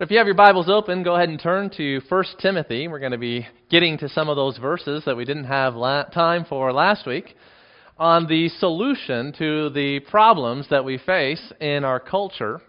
[0.00, 2.88] If you have your Bibles open, go ahead and turn to 1 Timothy.
[2.88, 6.04] We're going to be getting to some of those verses that we didn't have la-
[6.04, 7.36] time for last week
[7.98, 12.62] on the solution to the problems that we face in our culture.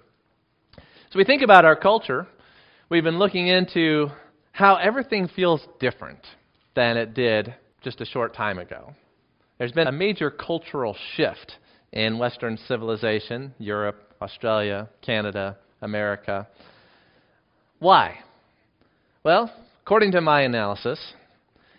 [0.76, 2.28] So we think about our culture.
[2.90, 4.10] We've been looking into
[4.52, 6.20] how everything feels different
[6.76, 8.94] than it did just a short time ago.
[9.58, 11.54] There's been a major cultural shift
[11.94, 16.46] in Western civilization, Europe, Australia, Canada, America.
[17.82, 18.20] Why?
[19.24, 21.00] Well, according to my analysis,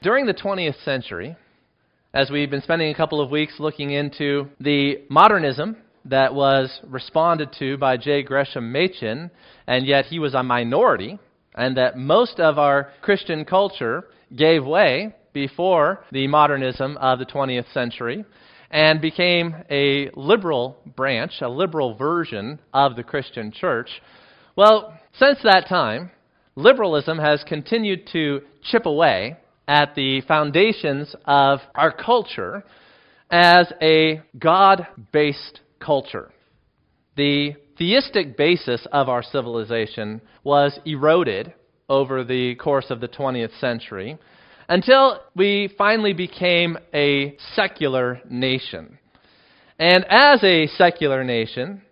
[0.03, 1.37] during the 20th century,
[2.13, 5.77] as we've been spending a couple of weeks looking into the modernism
[6.07, 8.25] that was responded to by J.
[8.25, 9.31] Gresham Machen,
[9.69, 11.21] and yet he was a minority,
[11.55, 14.03] and that most of our Christian culture
[14.35, 18.25] gave way before the modernism of the 20th century
[18.73, 24.03] and became a liberal branch, a liberal version of the Christian church.
[24.57, 26.11] Well, since that time,
[26.57, 29.37] liberalism has continued to chip away
[29.69, 32.65] at the foundations of our culture
[33.31, 36.31] as a God based culture.
[37.17, 41.53] The theistic basis of our civilization was eroded
[41.89, 44.19] over the course of the 20th century
[44.69, 48.99] until we finally became a secular nation.
[49.79, 51.83] And as a secular nation,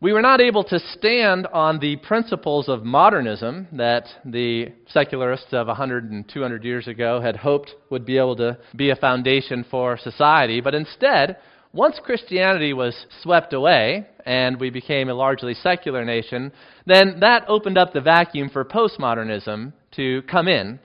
[0.00, 5.68] we were not able to stand on the principles of modernism that the secularists of
[5.68, 9.96] 100 and 200 years ago had hoped would be able to be a foundation for
[9.96, 11.36] society, but instead,
[11.72, 16.52] once Christianity was swept away and we became a largely secular nation,
[16.86, 20.78] then that opened up the vacuum for postmodernism to come in.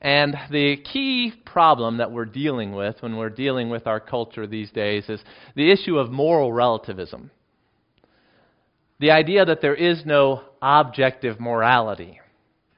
[0.00, 4.70] And the key problem that we're dealing with when we're dealing with our culture these
[4.72, 5.22] days is
[5.54, 7.30] the issue of moral relativism
[9.00, 12.20] the idea that there is no objective morality,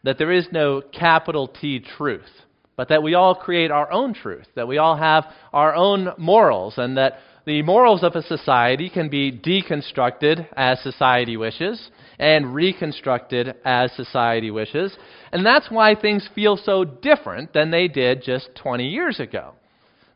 [0.03, 2.31] that there is no capital T truth,
[2.77, 6.75] but that we all create our own truth, that we all have our own morals,
[6.77, 13.55] and that the morals of a society can be deconstructed as society wishes and reconstructed
[13.65, 14.97] as society wishes.
[15.31, 19.53] And that's why things feel so different than they did just 20 years ago.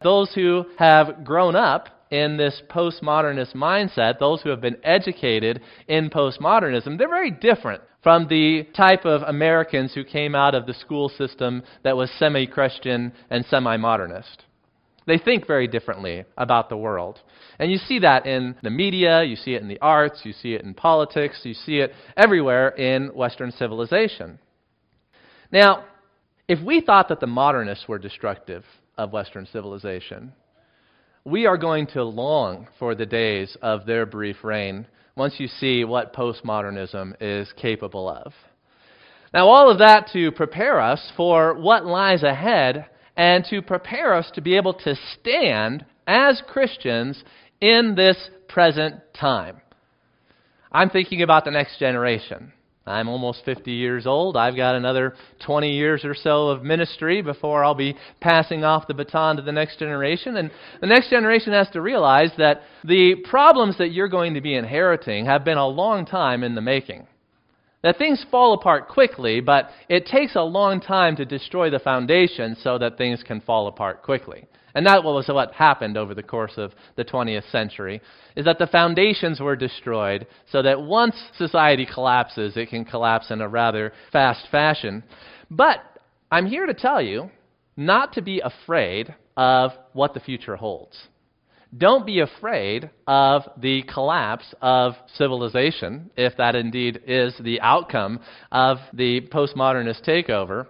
[0.03, 6.11] Those who have grown up in this postmodernist mindset, those who have been educated in
[6.11, 11.09] postmodernism, they're very different from the type of Americans who came out of the school
[11.09, 14.45] system that was semi Christian and semi modernist.
[15.07, 17.21] They think very differently about the world.
[17.59, 20.53] And you see that in the media, you see it in the arts, you see
[20.53, 24.39] it in politics, you see it everywhere in Western civilization.
[25.51, 25.85] Now,
[26.47, 28.65] if we thought that the modernists were destructive
[28.99, 30.33] of Western civilization,
[31.29, 35.85] we are going to long for the days of their brief reign once you see
[35.85, 38.33] what postmodernism is capable of.
[39.35, 44.31] Now, all of that to prepare us for what lies ahead and to prepare us
[44.35, 47.23] to be able to stand as Christians
[47.61, 49.61] in this present time.
[50.73, 52.53] I'm thinking about the next generation.
[52.89, 54.37] I'm almost 50 years old.
[54.37, 58.95] I've got another 20 years or so of ministry before I'll be passing off the
[58.95, 60.37] baton to the next generation.
[60.37, 60.51] And
[60.81, 65.27] the next generation has to realize that the problems that you're going to be inheriting
[65.27, 67.07] have been a long time in the making.
[67.83, 72.57] That things fall apart quickly, but it takes a long time to destroy the foundation
[72.63, 74.47] so that things can fall apart quickly.
[74.75, 78.01] And that was what happened over the course of the 20th century,
[78.37, 83.41] is that the foundations were destroyed so that once society collapses, it can collapse in
[83.41, 85.03] a rather fast fashion.
[85.51, 85.81] But
[86.31, 87.31] I'm here to tell you
[87.77, 90.97] not to be afraid of what the future holds.
[91.77, 98.79] Don't be afraid of the collapse of civilization, if that indeed is the outcome of
[98.95, 100.67] the postmodernist takeover.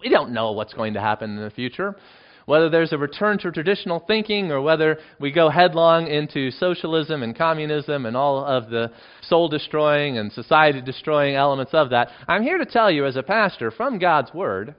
[0.00, 1.96] We don't know what's going to happen in the future
[2.46, 7.36] whether there's a return to traditional thinking or whether we go headlong into socialism and
[7.36, 8.90] communism and all of the
[9.22, 13.22] soul destroying and society destroying elements of that, I'm here to tell you as a
[13.22, 14.74] pastor from God's Word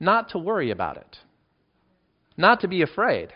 [0.00, 1.16] not to worry about it,
[2.36, 3.32] not to be afraid,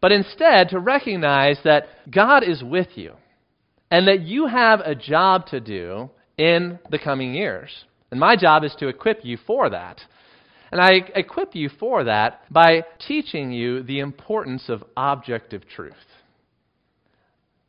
[0.00, 3.14] but instead to recognize that God is with you
[3.90, 7.70] and that you have a job to do in the coming years.
[8.10, 10.00] And my job is to equip you for that.
[10.74, 15.94] And I equip you for that by teaching you the importance of objective truth,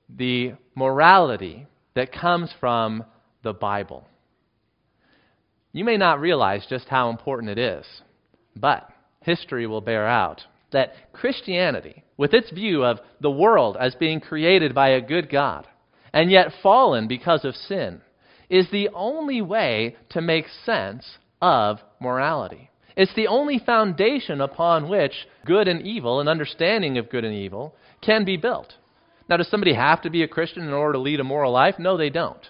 [0.10, 3.06] the morality that comes from
[3.44, 4.08] the Bible.
[5.72, 7.86] You may not realize just how important it is,
[8.56, 8.90] but
[9.22, 10.42] history will bear out
[10.72, 15.68] that Christianity, with its view of the world as being created by a good God,
[16.12, 18.02] and yet fallen because of sin,
[18.50, 21.06] is the only way to make sense
[21.40, 22.72] of morality.
[22.96, 25.14] It's the only foundation upon which
[25.46, 28.74] good and evil, an understanding of good and evil, can be built.
[29.28, 31.76] Now, does somebody have to be a Christian in order to lead a moral life?
[31.80, 32.50] No, they don't.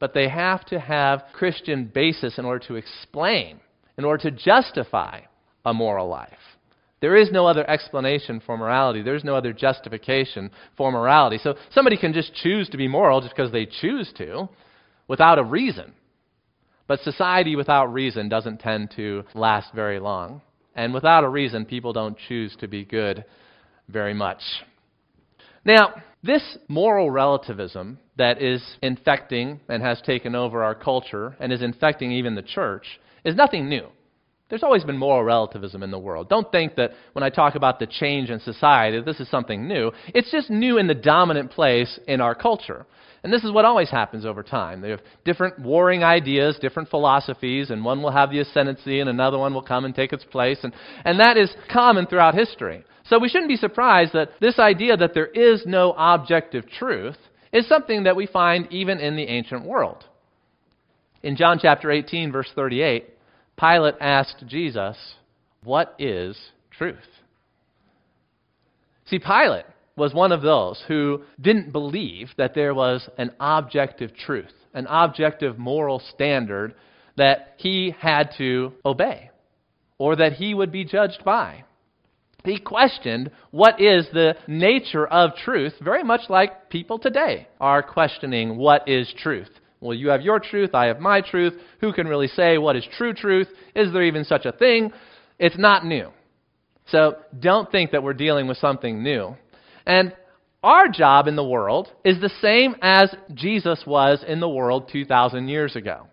[0.00, 3.60] But they have to have Christian basis in order to explain,
[3.96, 5.20] in order to justify
[5.64, 6.30] a moral life.
[7.00, 9.02] There is no other explanation for morality.
[9.02, 11.38] There's no other justification for morality.
[11.42, 14.48] So somebody can just choose to be moral just because they choose to
[15.06, 15.92] without a reason.
[16.86, 20.42] But society without reason doesn't tend to last very long.
[20.74, 23.24] And without a reason, people don't choose to be good
[23.88, 24.40] very much.
[25.64, 31.62] Now, this moral relativism that is infecting and has taken over our culture and is
[31.62, 32.86] infecting even the church
[33.24, 33.88] is nothing new.
[34.50, 36.28] There's always been moral relativism in the world.
[36.28, 39.90] Don't think that when I talk about the change in society, this is something new.
[40.08, 42.84] It's just new in the dominant place in our culture.
[43.22, 44.82] And this is what always happens over time.
[44.82, 49.38] They have different warring ideas, different philosophies, and one will have the ascendancy and another
[49.38, 50.58] one will come and take its place.
[50.62, 50.74] And,
[51.06, 52.84] and that is common throughout history.
[53.06, 57.16] So we shouldn't be surprised that this idea that there is no objective truth
[57.50, 60.04] is something that we find even in the ancient world.
[61.22, 63.08] In John chapter 18, verse 38,
[63.58, 64.96] Pilate asked Jesus,
[65.62, 66.38] What is
[66.70, 66.96] truth?
[69.06, 69.66] See, Pilate
[69.96, 75.58] was one of those who didn't believe that there was an objective truth, an objective
[75.58, 76.74] moral standard
[77.16, 79.30] that he had to obey
[79.98, 81.64] or that he would be judged by.
[82.44, 88.56] He questioned what is the nature of truth, very much like people today are questioning
[88.56, 89.48] what is truth.
[89.84, 91.52] Well, you have your truth, I have my truth.
[91.82, 93.48] Who can really say what is true truth?
[93.74, 94.90] Is there even such a thing?
[95.38, 96.08] It's not new.
[96.86, 99.36] So don't think that we're dealing with something new.
[99.84, 100.16] And
[100.62, 105.48] our job in the world is the same as Jesus was in the world 2,000
[105.48, 106.06] years ago.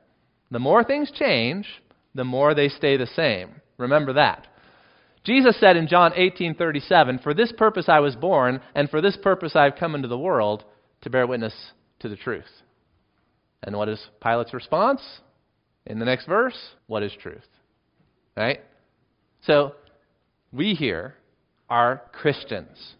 [0.51, 1.65] The more things change,
[2.13, 3.51] the more they stay the same.
[3.77, 4.47] Remember that.
[5.23, 9.55] Jesus said in John 18:37, "For this purpose I was born, and for this purpose
[9.55, 10.65] I have come into the world,
[11.03, 12.60] to bear witness to the truth."
[13.63, 15.01] And what is Pilate's response?
[15.85, 17.47] In the next verse, what is truth?
[18.35, 18.59] Right?
[19.41, 19.75] So,
[20.51, 21.15] we here
[21.69, 22.95] are Christians.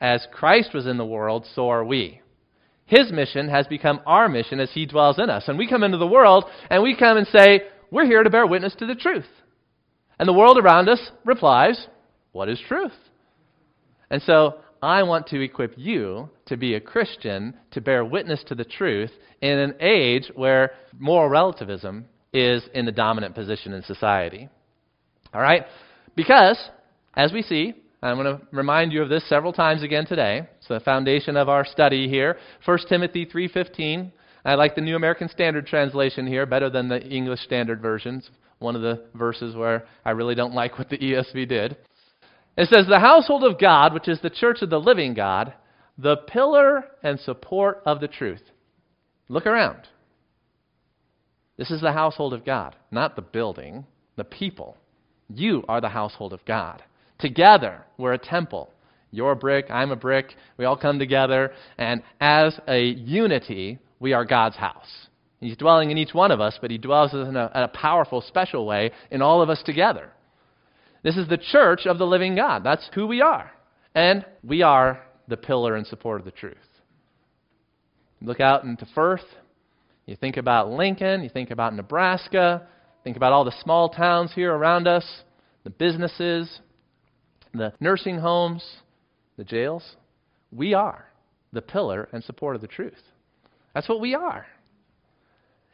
[0.00, 2.20] As Christ was in the world, so are we.
[2.86, 5.44] His mission has become our mission as He dwells in us.
[5.48, 8.46] And we come into the world and we come and say, We're here to bear
[8.46, 9.26] witness to the truth.
[10.18, 11.86] And the world around us replies,
[12.32, 12.92] What is truth?
[14.10, 18.54] And so I want to equip you to be a Christian, to bear witness to
[18.54, 19.10] the truth
[19.40, 22.04] in an age where moral relativism
[22.34, 24.48] is in the dominant position in society.
[25.32, 25.64] All right?
[26.14, 26.58] Because,
[27.14, 27.72] as we see,
[28.02, 30.46] I'm going to remind you of this several times again today.
[30.58, 32.36] It's the foundation of our study here.
[32.66, 34.12] 1 Timothy 3:15.
[34.44, 38.28] I like the New American Standard translation here better than the English Standard versions.
[38.58, 41.78] One of the verses where I really don't like what the ESV did.
[42.56, 45.54] It says, "The household of God, which is the church of the living God,
[45.98, 48.50] the pillar and support of the truth."
[49.28, 49.88] Look around.
[51.56, 53.86] This is the household of God, not the building,
[54.16, 54.76] the people.
[55.28, 56.82] You are the household of God.
[57.18, 58.70] Together, we're a temple.
[59.10, 60.34] You're a brick, I'm a brick.
[60.56, 65.08] We all come together, and as a unity, we are God's house.
[65.40, 68.20] He's dwelling in each one of us, but He dwells in a, in a powerful,
[68.20, 70.10] special way in all of us together.
[71.04, 72.64] This is the church of the living God.
[72.64, 73.52] That's who we are.
[73.94, 76.56] And we are the pillar and support of the truth.
[78.20, 79.24] look out into Firth,
[80.06, 82.66] you think about Lincoln, you think about Nebraska,
[83.04, 85.04] think about all the small towns here around us,
[85.62, 86.60] the businesses,
[87.52, 88.64] the nursing homes,
[89.36, 89.96] the jails,
[90.50, 91.06] we are
[91.52, 93.00] the pillar and support of the truth.
[93.74, 94.46] That's what we are.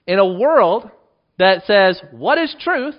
[0.07, 0.91] In a world
[1.39, 2.97] that says, What is truth?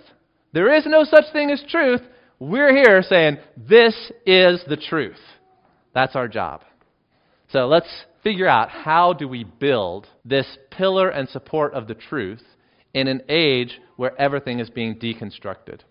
[0.53, 2.01] There is no such thing as truth.
[2.41, 3.93] We're here saying, This
[4.25, 5.19] is the truth.
[5.93, 6.63] That's our job.
[7.51, 12.41] So let's figure out how do we build this pillar and support of the truth
[12.95, 15.81] in an age where everything is being deconstructed.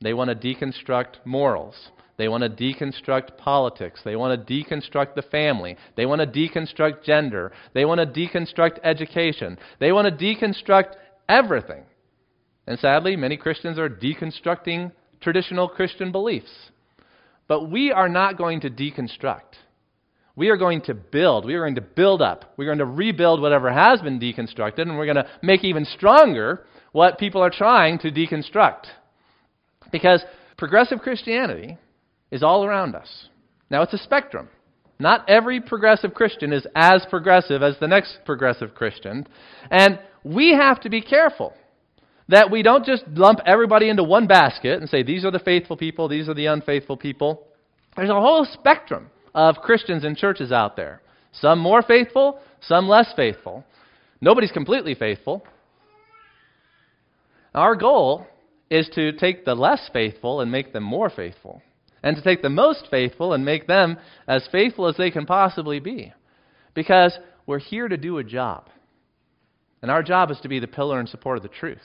[0.00, 1.76] They want to deconstruct morals.
[2.16, 4.00] They want to deconstruct politics.
[4.04, 5.76] They want to deconstruct the family.
[5.96, 7.52] They want to deconstruct gender.
[7.72, 9.56] They want to deconstruct education.
[9.78, 10.94] They want to deconstruct
[11.28, 11.84] everything.
[12.66, 14.90] And sadly, many Christians are deconstructing
[15.22, 16.52] traditional Christian beliefs.
[17.48, 19.56] But we are not going to deconstruct.
[20.34, 21.44] We are going to build.
[21.44, 22.54] We are going to build up.
[22.56, 26.64] We're going to rebuild whatever has been deconstructed, and we're going to make even stronger
[26.92, 28.86] what people are trying to deconstruct.
[29.90, 30.24] Because
[30.56, 31.76] progressive Christianity
[32.30, 33.28] is all around us.
[33.70, 34.48] Now, it's a spectrum.
[34.98, 39.26] Not every progressive Christian is as progressive as the next progressive Christian.
[39.70, 41.54] And we have to be careful
[42.28, 45.76] that we don't just lump everybody into one basket and say, these are the faithful
[45.76, 47.46] people, these are the unfaithful people.
[47.96, 51.00] There's a whole spectrum of Christians and churches out there.
[51.32, 53.64] Some more faithful, some less faithful.
[54.20, 55.44] Nobody's completely faithful.
[57.54, 58.26] Our goal
[58.70, 61.60] is to take the less faithful and make them more faithful,
[62.02, 65.78] and to take the most faithful and make them as faithful as they can possibly
[65.78, 66.12] be.
[66.74, 68.68] Because we're here to do a job.
[69.82, 71.80] And our job is to be the pillar and support of the truth.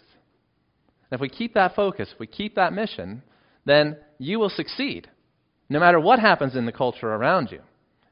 [1.09, 3.21] And if we keep that focus, if we keep that mission,
[3.65, 5.09] then you will succeed,
[5.69, 7.61] no matter what happens in the culture around you.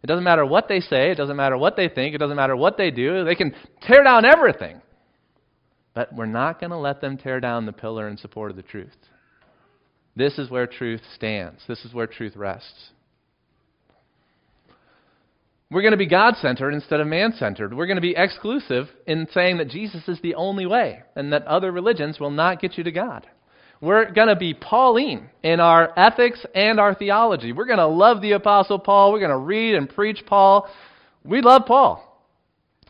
[0.04, 2.56] It doesn't matter what they say, it doesn't matter what they think, it doesn't matter
[2.56, 3.24] what they do.
[3.24, 4.82] They can tear down everything.
[5.96, 8.64] But we're not going to let them tear down the pillar in support of the
[8.64, 8.96] truth.
[10.16, 12.92] This is where truth stands, this is where truth rests.
[15.76, 17.74] We're going to be God centered instead of man centered.
[17.74, 21.46] We're going to be exclusive in saying that Jesus is the only way and that
[21.48, 23.28] other religions will not get you to God.
[23.82, 27.52] We're going to be Pauline in our ethics and our theology.
[27.52, 29.12] We're going to love the Apostle Paul.
[29.12, 30.70] We're going to read and preach Paul.
[31.26, 32.24] We love Paul.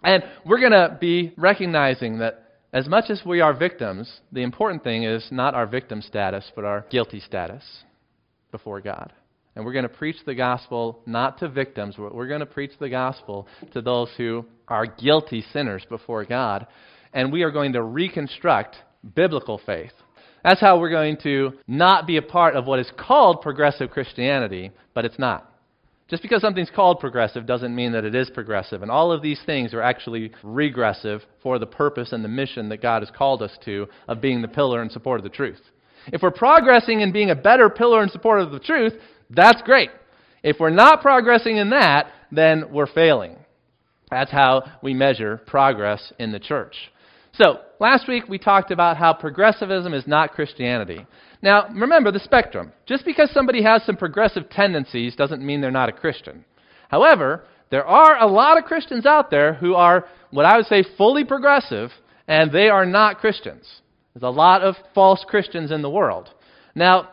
[0.04, 4.84] And we're going to be recognizing that as much as we are victims, the important
[4.84, 7.64] thing is not our victim status, but our guilty status
[8.52, 9.12] before God.
[9.56, 12.74] And we're going to preach the gospel not to victims, but we're going to preach
[12.80, 16.68] the gospel to those who are guilty sinners before God.
[17.14, 18.76] And we are going to reconstruct
[19.16, 19.94] biblical faith.
[20.44, 24.72] That's how we're going to not be a part of what is called progressive Christianity,
[24.94, 25.52] but it's not.
[26.08, 28.84] Just because something's called progressive doesn't mean that it is progressive.
[28.84, 32.82] And all of these things are actually regressive for the purpose and the mission that
[32.82, 35.62] God has called us to of being the pillar and support of the truth.
[36.14, 38.94] If we're progressing in being a better pillar and support of the truth,
[39.30, 39.90] that's great.
[40.44, 43.38] If we're not progressing in that, then we're failing.
[44.12, 46.76] That's how we measure progress in the church.
[47.34, 51.06] So, last week we talked about how progressivism is not Christianity.
[51.42, 52.72] Now, remember the spectrum.
[52.86, 56.46] Just because somebody has some progressive tendencies doesn't mean they're not a Christian.
[56.90, 60.84] However, there are a lot of Christians out there who are what I would say
[60.98, 61.92] fully progressive,
[62.28, 63.82] and they are not Christians.
[64.14, 66.30] There's a lot of false Christians in the world.
[66.74, 67.10] Now,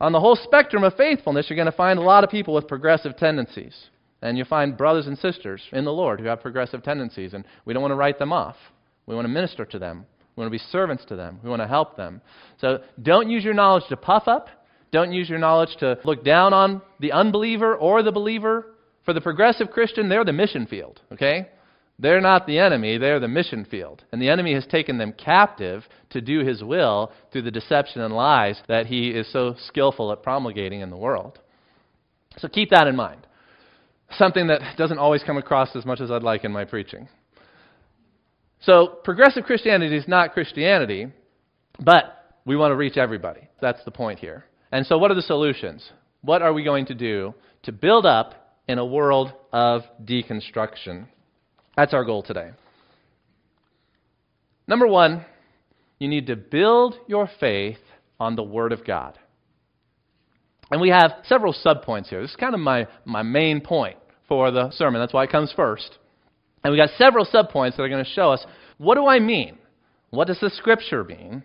[0.00, 2.68] on the whole spectrum of faithfulness, you're going to find a lot of people with
[2.68, 3.74] progressive tendencies.
[4.22, 7.72] And you find brothers and sisters in the Lord who have progressive tendencies, and we
[7.72, 8.56] don't want to write them off.
[9.06, 10.06] We want to minister to them.
[10.34, 11.38] We want to be servants to them.
[11.42, 12.20] We want to help them.
[12.60, 14.48] So don't use your knowledge to puff up.
[14.90, 18.66] Don't use your knowledge to look down on the unbeliever or the believer.
[19.04, 21.48] For the progressive Christian, they're the mission field, okay?
[21.98, 24.04] They're not the enemy, they're the mission field.
[24.12, 28.14] And the enemy has taken them captive to do his will through the deception and
[28.14, 31.38] lies that he is so skillful at promulgating in the world.
[32.38, 33.26] So keep that in mind.
[34.18, 37.08] Something that doesn't always come across as much as I'd like in my preaching.
[38.60, 41.08] So, progressive Christianity is not Christianity,
[41.80, 43.48] but we want to reach everybody.
[43.60, 44.44] That's the point here.
[44.72, 45.88] And so, what are the solutions?
[46.22, 47.34] What are we going to do
[47.64, 48.34] to build up
[48.68, 51.06] in a world of deconstruction?
[51.76, 52.50] That's our goal today.
[54.66, 55.24] Number one,
[55.98, 57.78] you need to build your faith
[58.18, 59.18] on the Word of God.
[60.70, 62.20] And we have several subpoints here.
[62.20, 63.96] This is kind of my, my main point
[64.28, 65.00] for the sermon.
[65.00, 65.98] That's why it comes first.
[66.64, 68.44] And we got several subpoints that are going to show us
[68.78, 69.58] what do I mean?
[70.10, 71.44] What does the scripture mean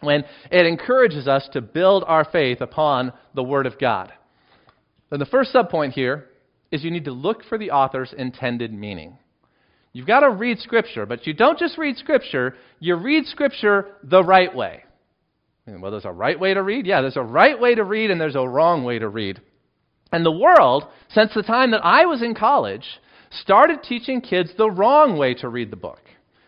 [0.00, 4.12] when it encourages us to build our faith upon the Word of God?
[5.10, 6.28] And the first subpoint here
[6.70, 9.18] is you need to look for the author's intended meaning.
[9.94, 14.24] You've got to read Scripture, but you don't just read Scripture, you read Scripture the
[14.24, 14.84] right way.
[15.66, 16.84] Well, there's a right way to read?
[16.84, 19.40] Yeah, there's a right way to read and there's a wrong way to read.
[20.12, 22.84] And the world, since the time that I was in college,
[23.30, 26.00] started teaching kids the wrong way to read the book.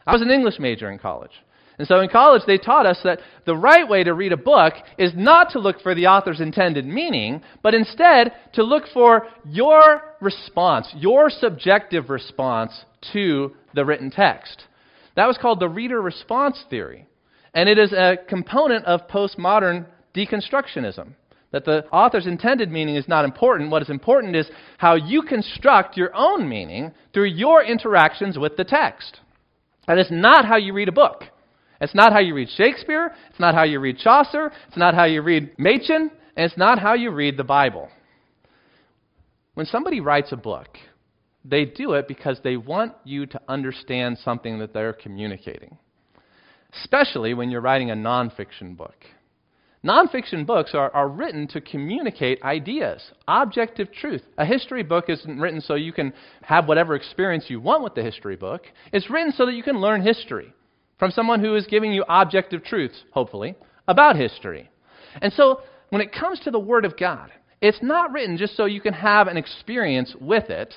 [0.06, 1.30] I was an English major in college.
[1.78, 4.74] And so in college, they taught us that the right way to read a book
[4.98, 10.02] is not to look for the author's intended meaning, but instead to look for your
[10.20, 14.64] response, your subjective response to the written text.
[15.16, 17.06] That was called the reader response theory.
[17.54, 21.14] And it is a component of postmodern deconstructionism.
[21.52, 23.70] That the author's intended meaning is not important.
[23.70, 28.64] What is important is how you construct your own meaning through your interactions with the
[28.64, 29.20] text.
[29.88, 31.24] And it's not how you read a book.
[31.80, 33.14] It's not how you read Shakespeare.
[33.30, 34.50] It's not how you read Chaucer.
[34.68, 36.10] It's not how you read Machen.
[36.36, 37.88] And it's not how you read the Bible.
[39.54, 40.76] When somebody writes a book,
[41.48, 45.78] they do it because they want you to understand something that they're communicating,
[46.82, 48.96] especially when you're writing a nonfiction book.
[49.84, 54.22] Nonfiction books are, are written to communicate ideas, objective truth.
[54.36, 56.12] A history book isn't written so you can
[56.42, 58.62] have whatever experience you want with the history book.
[58.92, 60.52] It's written so that you can learn history
[60.98, 63.54] from someone who is giving you objective truths, hopefully,
[63.86, 64.70] about history.
[65.22, 65.60] And so,
[65.90, 68.94] when it comes to the Word of God, it's not written just so you can
[68.94, 70.74] have an experience with it,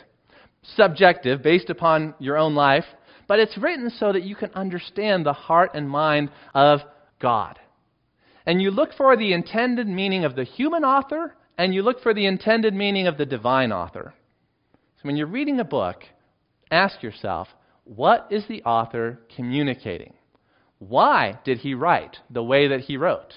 [0.61, 2.85] subjective, based upon your own life,
[3.27, 6.81] but it's written so that you can understand the heart and mind of
[7.19, 7.59] God
[8.49, 12.15] and you look for the intended meaning of the human author and you look for
[12.15, 14.11] the intended meaning of the divine author.
[14.97, 16.03] So when you're reading a book,
[16.71, 17.47] ask yourself,
[17.83, 20.13] what is the author communicating?
[20.79, 23.35] Why did he write the way that he wrote?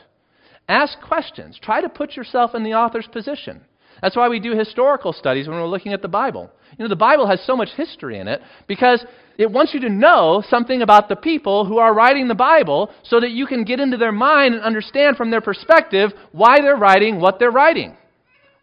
[0.67, 1.59] Ask questions.
[1.61, 3.67] Try to put yourself in the author's position.
[4.03, 6.51] That's why we do historical studies when we're looking at the Bible.
[6.77, 9.05] You know, the Bible has so much history in it because
[9.39, 13.21] it wants you to know something about the people who are writing the Bible so
[13.21, 17.21] that you can get into their mind and understand from their perspective why they're writing
[17.21, 17.97] what they're writing.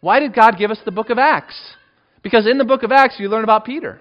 [0.02, 1.58] Why did God give us the book of Acts?
[2.22, 4.00] Because in the book of Acts, you learn about Peter.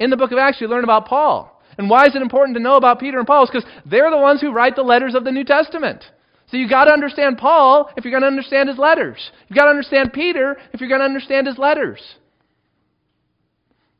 [0.00, 1.62] In the book of Acts, you learn about Paul.
[1.78, 3.44] And why is it important to know about Peter and Paul?
[3.44, 6.04] It's because they're the ones who write the letters of the New Testament.
[6.50, 9.30] So you've got to understand Paul if you're going to understand his letters.
[9.48, 12.00] You've got to understand Peter if you're going to understand his letters.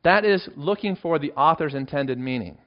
[0.03, 2.57] That is looking for the author's intended meaning.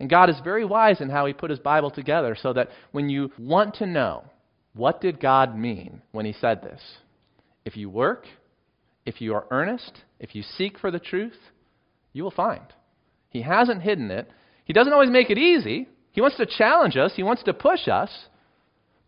[0.00, 3.08] And God is very wise in how he put his Bible together so that when
[3.08, 4.24] you want to know
[4.74, 6.80] what did God mean when he said this,
[7.64, 8.24] if you work,
[9.04, 11.36] if you are earnest, if you seek for the truth,
[12.12, 12.64] you will find.
[13.28, 14.28] He hasn't hidden it.
[14.64, 15.88] He doesn't always make it easy.
[16.12, 18.10] He wants to challenge us, he wants to push us,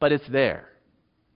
[0.02, 0.68] but it's there.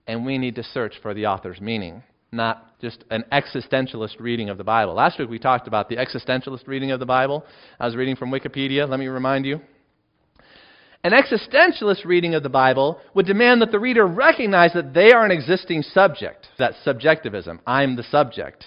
[0.07, 4.57] And we need to search for the author's meaning not just an existentialist reading of
[4.57, 4.93] the Bible.
[4.93, 7.45] Last week we talked about the existentialist reading of the Bible.
[7.79, 8.87] I was reading from Wikipedia.
[8.87, 9.61] Let me remind you.
[11.05, 15.23] An existentialist reading of the Bible would demand that the reader recognize that they are
[15.23, 16.47] an existing subject.
[16.59, 17.61] That subjectivism.
[17.65, 18.65] I'm the subject.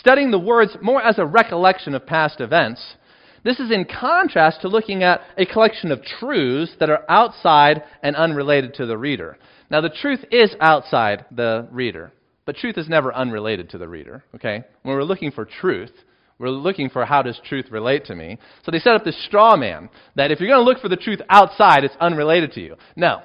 [0.00, 2.96] Studying the words more as a recollection of past events.
[3.42, 8.14] This is in contrast to looking at a collection of truths that are outside and
[8.16, 9.38] unrelated to the reader.
[9.70, 12.12] Now, the truth is outside the reader.
[12.44, 14.64] But truth is never unrelated to the reader, okay?
[14.82, 15.92] When we're looking for truth,
[16.38, 18.38] we're looking for how does truth relate to me.
[18.64, 20.96] So they set up this straw man that if you're going to look for the
[20.96, 22.76] truth outside, it's unrelated to you.
[22.96, 23.22] No.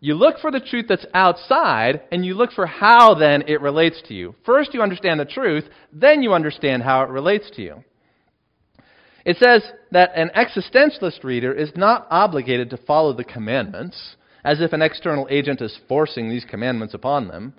[0.00, 4.00] You look for the truth that's outside, and you look for how then it relates
[4.08, 4.34] to you.
[4.46, 7.84] First, you understand the truth, then you understand how it relates to you.
[9.24, 14.72] It says that an existentialist reader is not obligated to follow the commandments, as if
[14.72, 17.54] an external agent is forcing these commandments upon them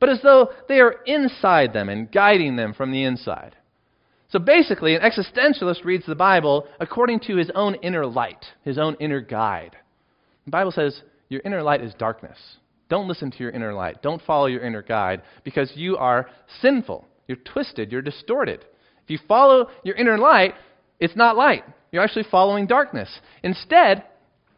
[0.00, 3.56] but as though they are inside them and guiding them from the inside.
[4.30, 8.96] So basically, an existentialist reads the Bible according to his own inner light, his own
[9.00, 9.76] inner guide.
[10.44, 12.38] The Bible says your inner light is darkness.
[12.90, 14.02] Don't listen to your inner light.
[14.02, 16.28] Don't follow your inner guide because you are
[16.60, 17.06] sinful.
[17.26, 17.90] You're twisted.
[17.90, 18.64] You're distorted.
[19.04, 20.54] If you follow your inner light,
[21.00, 21.64] it's not light.
[21.90, 23.08] You're actually following darkness.
[23.42, 24.04] Instead,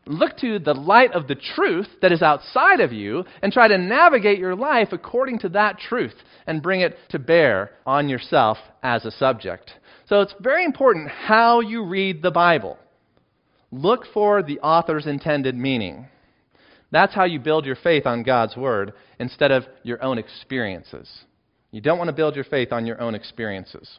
[0.07, 3.79] Look to the light of the truth that is outside of you and try to
[3.79, 6.15] navigate your life according to that truth
[6.47, 9.71] and bring it to bear on yourself as a subject.
[10.07, 12.79] So it's very important how you read the Bible.
[13.71, 16.09] Look for the author's intended meaning.
[16.91, 21.09] That's how you build your faith on God's Word instead of your own experiences.
[21.71, 23.99] You don't want to build your faith on your own experiences.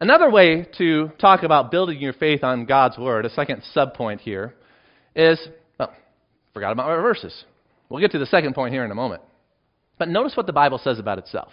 [0.00, 4.54] Another way to talk about building your faith on God's Word, a second subpoint here,
[5.14, 5.40] is,
[5.80, 5.88] oh,
[6.52, 7.44] forgot about my verses.
[7.88, 9.22] We'll get to the second point here in a moment.
[9.98, 11.50] But notice what the Bible says about itself.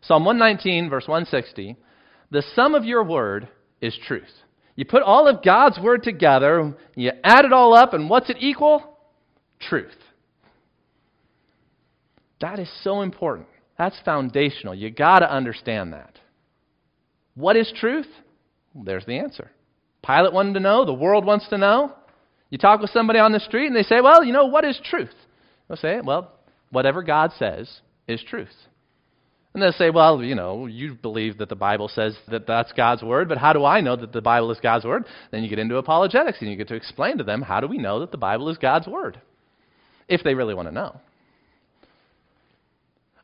[0.00, 1.76] Psalm 119, verse 160
[2.32, 3.48] The sum of your word
[3.80, 4.24] is truth.
[4.74, 8.38] You put all of God's word together, you add it all up, and what's it
[8.40, 8.98] equal?
[9.60, 9.96] Truth.
[12.40, 13.48] That is so important.
[13.76, 14.74] That's foundational.
[14.74, 16.18] You got to understand that.
[17.38, 18.08] What is truth?
[18.74, 19.50] there's the answer.
[20.04, 21.92] Pilate wanted to know, the world wants to know.
[22.50, 24.78] You talk with somebody on the street and they say, Well, you know, what is
[24.84, 25.14] truth?
[25.68, 26.32] They'll say, Well,
[26.70, 28.54] whatever God says is truth.
[29.54, 33.02] And they'll say, Well, you know, you believe that the Bible says that that's God's
[33.02, 35.04] word, but how do I know that the Bible is God's word?
[35.30, 37.78] Then you get into apologetics and you get to explain to them, How do we
[37.78, 39.20] know that the Bible is God's word?
[40.08, 41.00] If they really want to know.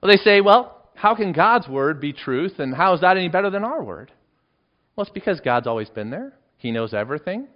[0.03, 3.29] Well, they say, Well, how can God's word be truth, and how is that any
[3.29, 4.13] better than our word?
[4.97, 6.33] Well, it's because God's always been there.
[6.57, 7.49] He knows everything.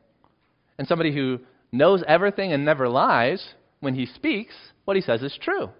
[0.78, 1.38] And somebody who
[1.72, 5.70] knows everything and never lies, when he speaks, what he says is true.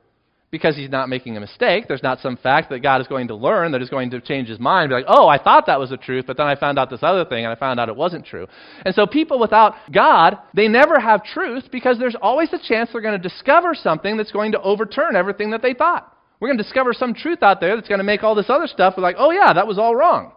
[0.51, 1.87] because he's not making a mistake.
[1.89, 4.49] There's not some fact that God is going to learn that is going to change
[4.49, 4.89] his mind.
[4.89, 7.03] Be like, oh, I thought that was the truth, but then I found out this
[7.03, 8.47] other thing and I found out it wasn't true.
[8.85, 13.03] And so people without God, they never have truth because there's always a chance they're
[13.03, 16.15] going to discover something that's going to overturn everything that they thought.
[16.41, 18.67] We're going to discover some truth out there that's going to make all this other
[18.67, 20.33] stuff like, oh, yeah, that was all wrong.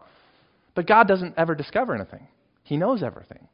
[0.73, 2.27] But God doesn't ever discover anything,
[2.63, 3.47] He knows everything.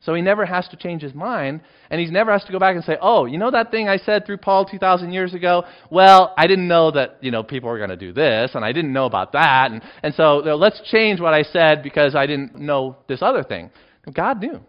[0.00, 1.60] So he never has to change his mind,
[1.90, 3.96] and he never has to go back and say, "Oh, you know that thing I
[3.96, 5.64] said through Paul 2,000 years ago?
[5.90, 8.70] Well, I didn't know that you know people were going to do this, and I
[8.72, 12.14] didn't know about that, and and so you know, let's change what I said because
[12.14, 13.70] I didn't know this other thing."
[14.12, 14.60] God knew,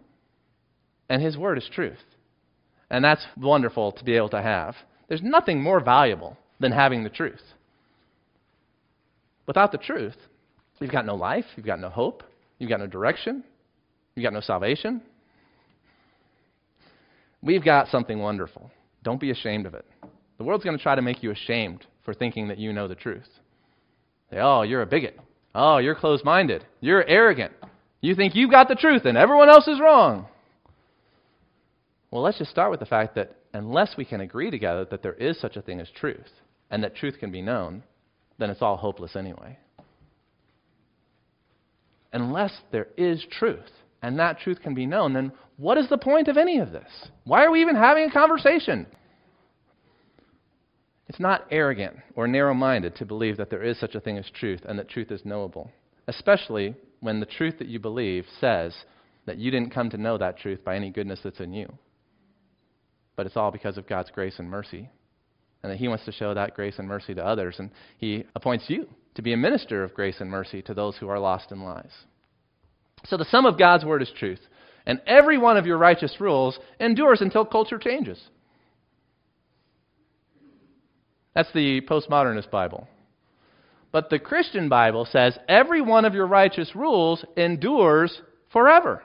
[1.10, 2.04] and His word is truth,
[2.90, 4.76] and that's wonderful to be able to have.
[5.08, 7.42] There's nothing more valuable than having the truth.
[9.48, 10.18] Without the truth,
[10.80, 12.24] you've got no life, you've got no hope,
[12.60, 13.44] you've got no direction,
[14.16, 15.02] you've got no salvation.
[17.42, 18.70] We've got something wonderful.
[19.04, 19.86] Don't be ashamed of it.
[20.38, 22.96] The world's going to try to make you ashamed for thinking that you know the
[22.96, 23.28] truth.
[24.32, 25.18] Oh, you're a bigot.
[25.56, 26.66] Oh, you're closed minded.
[26.82, 27.54] You're arrogant.
[28.02, 30.28] You think you've got the truth and everyone else is wrong.
[32.12, 35.14] Well, let's just start with the fact that unless we can agree together that there
[35.14, 36.30] is such a thing as truth
[36.70, 37.84] and that truth can be known,
[38.38, 39.58] then it's all hopeless anyway.
[42.14, 43.70] Unless there is truth
[44.02, 46.90] and that truth can be known, then what is the point of any of this?
[47.26, 48.88] Why are we even having a conversation?
[51.08, 54.30] It's not arrogant or narrow minded to believe that there is such a thing as
[54.30, 55.72] truth and that truth is knowable,
[56.08, 58.76] especially when the truth that you believe says
[59.26, 61.72] that you didn't come to know that truth by any goodness that's in you,
[63.16, 64.90] but it's all because of God's grace and mercy,
[65.64, 68.66] and that He wants to show that grace and mercy to others, and He appoints
[68.68, 71.62] you to be a minister of grace and mercy to those who are lost in
[71.62, 71.92] lies.
[73.06, 74.40] So the sum of God's word is truth
[74.90, 78.20] and every one of your righteous rules endures until culture changes.
[81.36, 82.88] That's the postmodernist Bible.
[83.92, 88.20] But the Christian Bible says every one of your righteous rules endures
[88.52, 89.04] forever.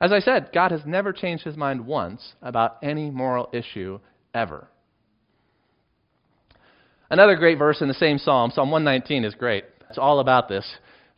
[0.00, 4.00] As I said, God has never changed his mind once about any moral issue
[4.34, 4.68] ever.
[7.12, 9.64] Another great verse in the same psalm, Psalm 119, is great.
[9.90, 10.64] It's all about this.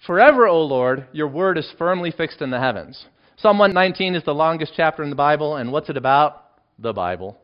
[0.08, 3.06] Forever, O Lord, your word is firmly fixed in the heavens.
[3.36, 6.46] Psalm 119 is the longest chapter in the Bible, and what's it about?
[6.80, 7.38] The Bible.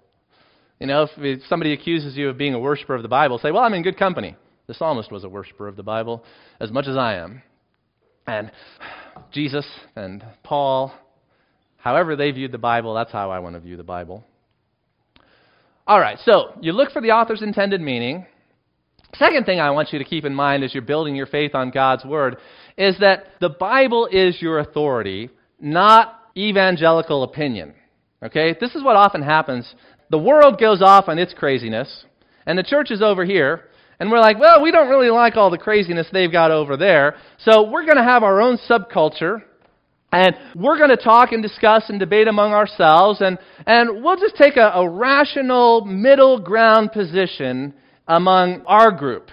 [0.81, 3.63] You know, if somebody accuses you of being a worshiper of the Bible, say, Well,
[3.63, 4.35] I'm in good company.
[4.67, 6.25] The psalmist was a worshiper of the Bible
[6.59, 7.43] as much as I am.
[8.27, 8.51] And
[9.31, 10.93] Jesus and Paul,
[11.77, 14.25] however they viewed the Bible, that's how I want to view the Bible.
[15.87, 18.27] All right, so you look for the author's intended meaning.
[19.17, 21.71] Second thing I want you to keep in mind as you're building your faith on
[21.71, 22.37] God's Word
[22.77, 27.75] is that the Bible is your authority not evangelical opinion.
[28.23, 28.57] Okay?
[28.61, 29.75] This is what often happens.
[30.11, 32.05] The world goes off on its craziness,
[32.47, 33.65] and the church is over here,
[33.99, 37.17] and we're like, well, we don't really like all the craziness they've got over there,
[37.39, 39.43] so we're going to have our own subculture,
[40.13, 44.37] and we're going to talk and discuss and debate among ourselves, and, and we'll just
[44.37, 47.75] take a, a rational middle ground position
[48.11, 49.31] among our group.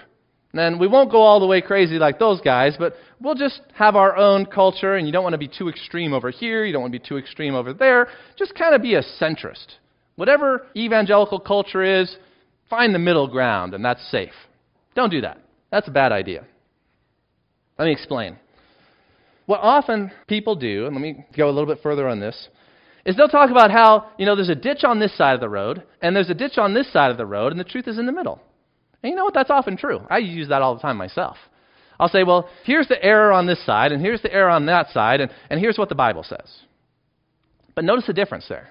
[0.54, 3.96] And we won't go all the way crazy like those guys, but we'll just have
[3.96, 6.82] our own culture, and you don't want to be too extreme over here, you don't
[6.82, 8.08] want to be too extreme over there.
[8.38, 9.66] Just kind of be a centrist.
[10.16, 12.16] Whatever evangelical culture is,
[12.70, 14.32] find the middle ground, and that's safe.
[14.94, 15.38] Don't do that.
[15.70, 16.44] That's a bad idea.
[17.78, 18.38] Let me explain.
[19.46, 22.48] What often people do, and let me go a little bit further on this,
[23.04, 25.48] is they'll talk about how, you know, there's a ditch on this side of the
[25.48, 27.98] road, and there's a ditch on this side of the road, and the truth is
[27.98, 28.40] in the middle.
[29.02, 29.34] And you know what?
[29.34, 30.00] That's often true.
[30.10, 31.36] I use that all the time myself.
[32.00, 34.90] I'll say, well, here's the error on this side, and here's the error on that
[34.90, 36.58] side, and, and here's what the Bible says.
[37.74, 38.68] But notice the difference there.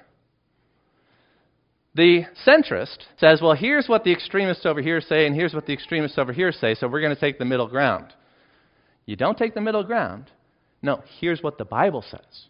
[1.96, 5.74] The centrist says, well, here's what the extremists over here say, and here's what the
[5.74, 8.14] extremists over here say, so we're going to take the middle ground.
[9.06, 10.30] You don't take the middle ground.
[10.82, 12.46] No, here's what the Bible says.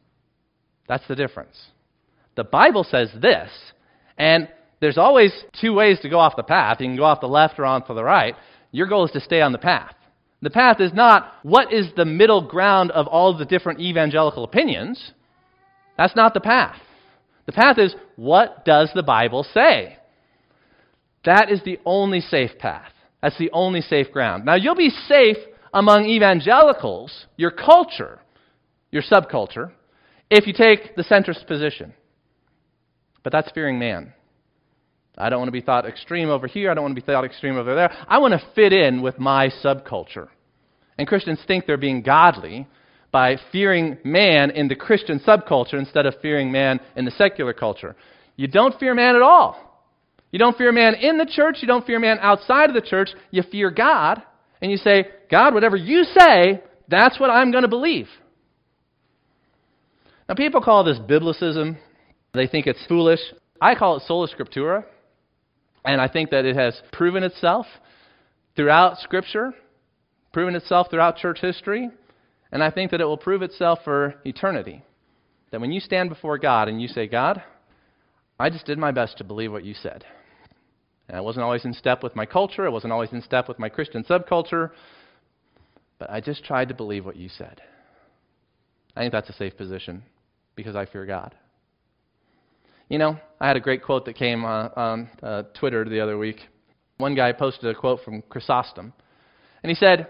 [0.87, 1.57] That's the difference.
[2.35, 3.49] The Bible says this,
[4.17, 6.77] and there's always two ways to go off the path.
[6.79, 8.35] You can go off the left or onto the right.
[8.71, 9.95] Your goal is to stay on the path.
[10.41, 15.13] The path is not what is the middle ground of all the different evangelical opinions.
[15.97, 16.79] That's not the path.
[17.47, 19.97] The path is what does the Bible say?
[21.25, 22.91] That is the only safe path.
[23.21, 24.45] That's the only safe ground.
[24.45, 25.37] Now, you'll be safe
[25.73, 28.19] among evangelicals, your culture,
[28.91, 29.71] your subculture,
[30.29, 31.93] if you take the centrist position.
[33.23, 34.13] But that's fearing man.
[35.17, 36.69] I don't want to be thought extreme over here.
[36.69, 37.91] I don't want to be thought extreme over there.
[38.07, 40.27] I want to fit in with my subculture.
[40.97, 42.67] And Christians think they're being godly
[43.11, 47.95] by fearing man in the Christian subculture instead of fearing man in the secular culture.
[48.35, 49.63] You don't fear man at all.
[50.31, 53.09] You don't fear man in the church, you don't fear man outside of the church,
[53.31, 54.21] you fear God,
[54.61, 58.07] and you say, God, whatever you say, that's what I'm going to believe.
[60.27, 61.77] Now, people call this biblicism.
[62.33, 63.21] They think it's foolish.
[63.61, 64.83] I call it sola scriptura,
[65.87, 67.65] and I think that it has proven itself
[68.55, 69.53] throughout Scripture,
[70.33, 71.89] proven itself throughout church history,
[72.51, 74.83] and I think that it will prove itself for eternity.
[75.51, 77.41] That when you stand before God and you say, God,
[78.37, 80.03] I just did my best to believe what you said.
[81.07, 83.57] And I wasn't always in step with my culture, I wasn't always in step with
[83.57, 84.71] my Christian subculture,
[85.99, 87.61] but I just tried to believe what you said.
[88.95, 90.03] I think that's a safe position
[90.55, 91.33] because I fear God.
[92.89, 96.17] You know, I had a great quote that came uh, on uh, Twitter the other
[96.17, 96.39] week.
[96.97, 98.93] One guy posted a quote from Chrysostom,
[99.61, 100.07] and he said,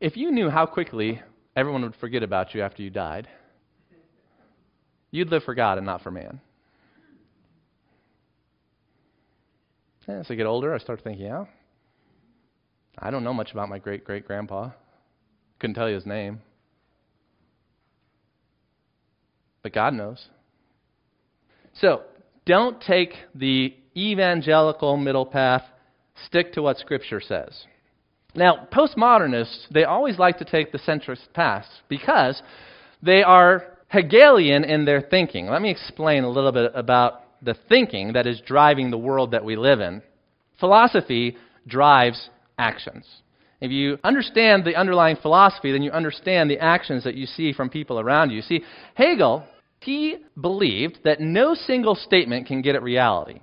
[0.00, 1.22] If you knew how quickly
[1.56, 3.26] everyone would forget about you after you died,
[5.10, 6.40] you'd live for God and not for man.
[10.08, 11.44] as I get older, I start thinking, yeah,
[12.98, 14.70] I don't know much about my great great grandpa.
[15.58, 16.40] Couldn't tell you his name.
[19.62, 20.26] But God knows.
[21.74, 22.02] So,
[22.46, 25.62] don't take the evangelical middle path,
[26.26, 27.66] stick to what Scripture says.
[28.34, 32.40] Now, postmodernists, they always like to take the centrist path because
[33.02, 35.48] they are Hegelian in their thinking.
[35.48, 39.44] Let me explain a little bit about the thinking that is driving the world that
[39.44, 40.02] we live in.
[40.60, 43.06] Philosophy drives actions.
[43.60, 47.68] If you understand the underlying philosophy, then you understand the actions that you see from
[47.68, 48.42] people around you.
[48.42, 48.62] See,
[48.94, 49.44] Hegel,
[49.80, 53.40] he believed that no single statement can get at reality,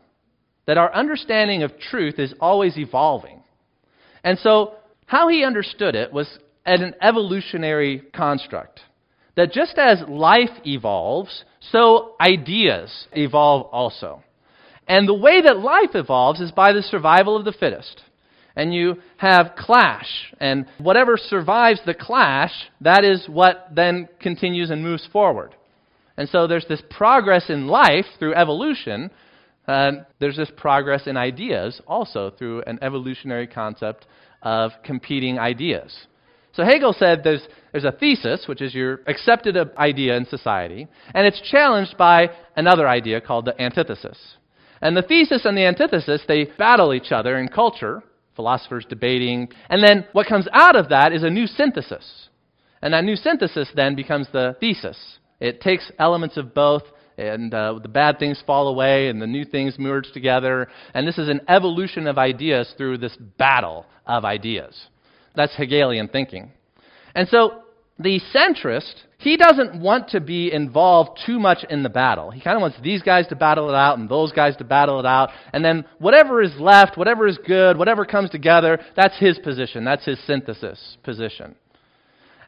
[0.66, 3.44] that our understanding of truth is always evolving.
[4.24, 4.74] And so,
[5.06, 6.28] how he understood it was
[6.66, 8.82] as an evolutionary construct.
[9.36, 14.24] That just as life evolves, so ideas evolve also.
[14.88, 18.02] And the way that life evolves is by the survival of the fittest
[18.58, 20.34] and you have clash.
[20.40, 25.56] And whatever survives the clash, that is what then continues and moves forward.
[26.18, 29.12] And so there's this progress in life through evolution.
[29.68, 34.08] Uh, there's this progress in ideas also through an evolutionary concept
[34.42, 36.08] of competing ideas.
[36.54, 41.28] So Hegel said there's, there's a thesis, which is your accepted idea in society, and
[41.28, 44.18] it's challenged by another idea called the antithesis.
[44.82, 48.02] And the thesis and the antithesis, they battle each other in culture,
[48.36, 49.50] philosophers debating.
[49.70, 52.30] And then what comes out of that is a new synthesis.
[52.82, 54.98] And that new synthesis then becomes the thesis.
[55.40, 56.84] It takes elements of both,
[57.18, 60.68] and uh, the bad things fall away, and the new things merge together.
[60.94, 64.76] And this is an evolution of ideas through this battle of ideas.
[65.36, 66.52] That's Hegelian thinking.
[67.14, 67.64] And so
[68.00, 72.30] the centrist, he doesn't want to be involved too much in the battle.
[72.30, 75.00] He kind of wants these guys to battle it out and those guys to battle
[75.00, 75.30] it out.
[75.54, 79.84] And then whatever is left, whatever is good, whatever comes together, that's his position.
[79.84, 81.56] That's his synthesis position.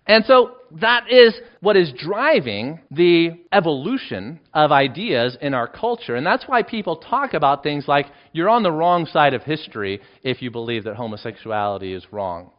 [0.10, 6.16] And so that is what is driving the evolution of ideas in our culture.
[6.16, 10.02] And that's why people talk about things like you're on the wrong side of history
[10.24, 12.52] if you believe that homosexuality is wrong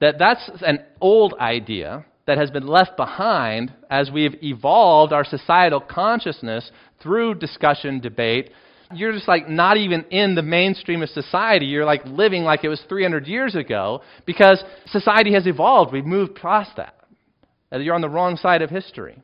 [0.00, 5.80] that that's an old idea that has been left behind as we've evolved our societal
[5.80, 6.70] consciousness
[7.02, 8.50] through discussion, debate.
[8.94, 11.66] You're just like not even in the mainstream of society.
[11.66, 15.92] You're like living like it was 300 years ago because society has evolved.
[15.92, 16.94] We've moved past that.
[17.70, 19.22] You're on the wrong side of history.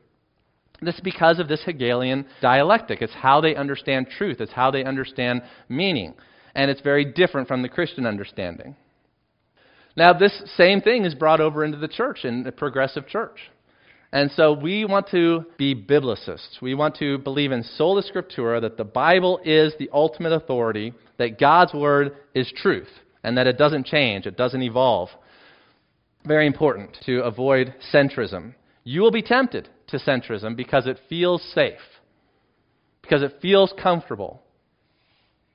[0.81, 3.01] This is because of this Hegelian dialectic.
[3.01, 6.13] It's how they understand truth, it's how they understand meaning.
[6.53, 8.75] And it's very different from the Christian understanding.
[9.97, 13.39] Now, this same thing is brought over into the church, in the progressive church.
[14.11, 16.61] And so we want to be biblicists.
[16.61, 21.39] We want to believe in sola scriptura, that the Bible is the ultimate authority, that
[21.39, 22.87] God's word is truth,
[23.23, 25.09] and that it doesn't change, it doesn't evolve.
[26.25, 28.53] Very important to avoid centrism.
[28.83, 31.79] You will be tempted to centrism because it feels safe,
[33.01, 34.41] because it feels comfortable,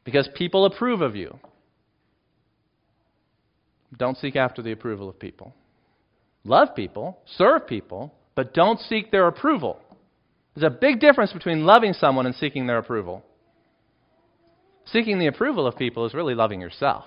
[0.05, 1.39] because people approve of you,
[3.97, 5.55] don't seek after the approval of people.
[6.45, 9.81] Love people, serve people, but don't seek their approval.
[10.55, 13.25] There's a big difference between loving someone and seeking their approval.
[14.85, 17.05] Seeking the approval of people is really loving yourself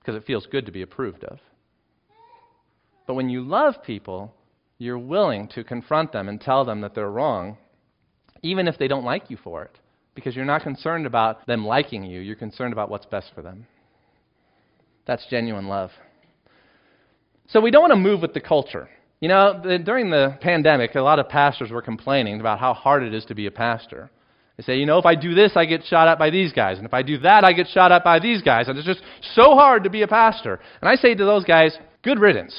[0.00, 1.38] because it feels good to be approved of.
[3.06, 4.34] But when you love people,
[4.78, 7.58] you're willing to confront them and tell them that they're wrong,
[8.42, 9.78] even if they don't like you for it,
[10.14, 13.66] because you're not concerned about them liking you, you're concerned about what's best for them.
[15.06, 15.90] That's genuine love.
[17.48, 18.88] So we don't want to move with the culture.
[19.22, 23.14] You know, during the pandemic, a lot of pastors were complaining about how hard it
[23.14, 24.10] is to be a pastor.
[24.56, 26.78] They say, you know, if I do this, I get shot at by these guys.
[26.78, 28.66] And if I do that, I get shot at by these guys.
[28.66, 29.00] And it's just
[29.36, 30.58] so hard to be a pastor.
[30.80, 32.52] And I say to those guys, good riddance.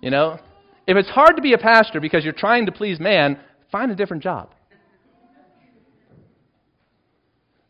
[0.00, 0.38] You know,
[0.86, 3.40] if it's hard to be a pastor because you're trying to please man,
[3.72, 4.50] find a different job.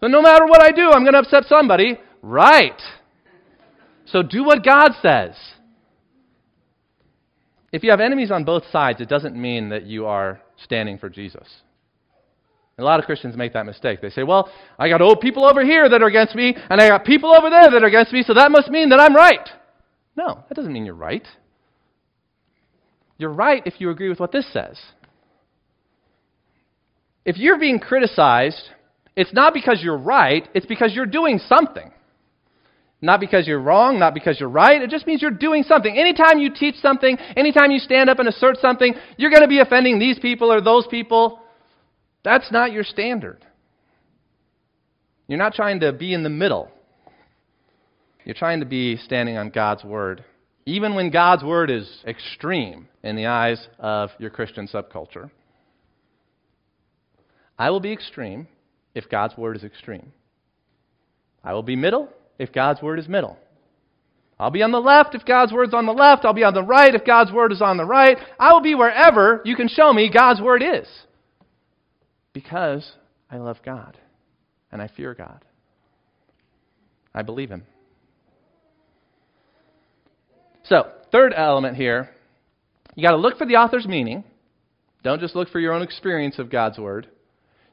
[0.00, 1.98] So no matter what I do, I'm going to upset somebody.
[2.20, 2.78] Right.
[4.04, 5.34] So do what God says.
[7.72, 11.08] If you have enemies on both sides, it doesn't mean that you are standing for
[11.10, 11.46] Jesus.
[12.78, 14.00] a lot of Christians make that mistake.
[14.00, 16.88] They say, well, I got old people over here that are against me, and I
[16.88, 19.48] got people over there that are against me, so that must mean that I'm right.
[20.16, 21.26] No, that doesn't mean you're right.
[23.18, 24.78] You're right if you agree with what this says.
[27.24, 28.70] If you're being criticized,
[29.16, 31.90] it's not because you're right, it's because you're doing something.
[33.00, 34.82] Not because you're wrong, not because you're right.
[34.82, 35.96] It just means you're doing something.
[35.96, 39.60] Anytime you teach something, anytime you stand up and assert something, you're going to be
[39.60, 41.40] offending these people or those people.
[42.24, 43.44] That's not your standard.
[45.28, 46.72] You're not trying to be in the middle.
[48.24, 50.24] You're trying to be standing on God's word,
[50.66, 55.30] even when God's word is extreme in the eyes of your Christian subculture.
[57.58, 58.48] I will be extreme
[58.94, 60.12] if God's word is extreme.
[61.44, 62.08] I will be middle
[62.38, 63.36] if God's word is middle.
[64.38, 66.24] I'll be on the left if God's word's on the left.
[66.24, 68.16] I'll be on the right if God's word is on the right.
[68.38, 70.86] I will be wherever you can show me God's word is.
[72.32, 72.92] Because
[73.30, 73.98] I love God
[74.70, 75.44] and I fear God.
[77.12, 77.64] I believe Him.
[80.64, 82.10] So, third element here
[82.94, 84.24] you got to look for the author's meaning.
[85.04, 87.08] Don't just look for your own experience of God's word.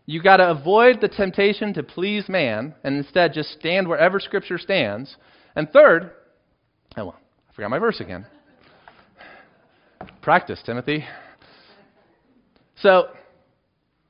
[0.05, 4.59] You've got to avoid the temptation to please man and instead just stand wherever Scripture
[4.59, 5.15] stands.
[5.55, 6.11] And third,
[6.95, 8.25] oh, well, I forgot my verse again.
[10.21, 11.05] Practice, Timothy.
[12.81, 13.07] So,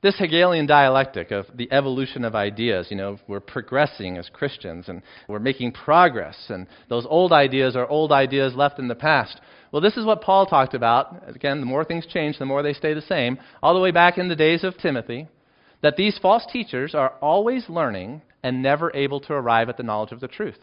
[0.02, 5.00] this Hegelian dialectic of the evolution of ideas, you know, we're progressing as Christians and
[5.26, 9.40] we're making progress, and those old ideas are old ideas left in the past.
[9.72, 11.28] Well, this is what Paul talked about.
[11.28, 14.18] Again, the more things change, the more they stay the same, all the way back
[14.18, 15.26] in the days of Timothy
[15.82, 20.12] that these false teachers are always learning and never able to arrive at the knowledge
[20.12, 20.58] of the truth.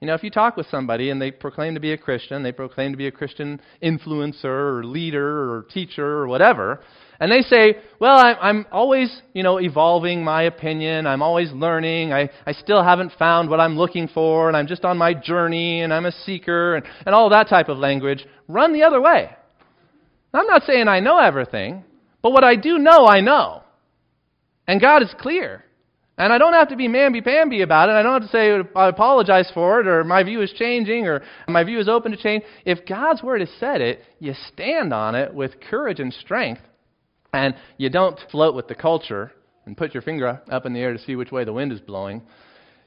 [0.00, 2.52] You know, if you talk with somebody and they proclaim to be a Christian, they
[2.52, 6.80] proclaim to be a Christian influencer or leader or teacher or whatever,
[7.18, 11.06] and they say, Well, I'm, I'm always, you know, evolving my opinion.
[11.06, 12.12] I'm always learning.
[12.12, 15.80] I, I still haven't found what I'm looking for, and I'm just on my journey,
[15.80, 18.26] and I'm a seeker, and, and all that type of language.
[18.48, 19.30] Run the other way.
[20.34, 21.84] I'm not saying I know everything,
[22.20, 23.62] but what I do know, I know.
[24.66, 25.64] And God is clear.
[26.18, 27.92] And I don't have to be mamby-pamby about it.
[27.92, 31.22] I don't have to say I apologize for it or my view is changing or
[31.46, 32.42] my view is open to change.
[32.64, 36.62] If God's word has said it, you stand on it with courage and strength.
[37.34, 39.30] And you don't float with the culture
[39.66, 41.80] and put your finger up in the air to see which way the wind is
[41.80, 42.22] blowing.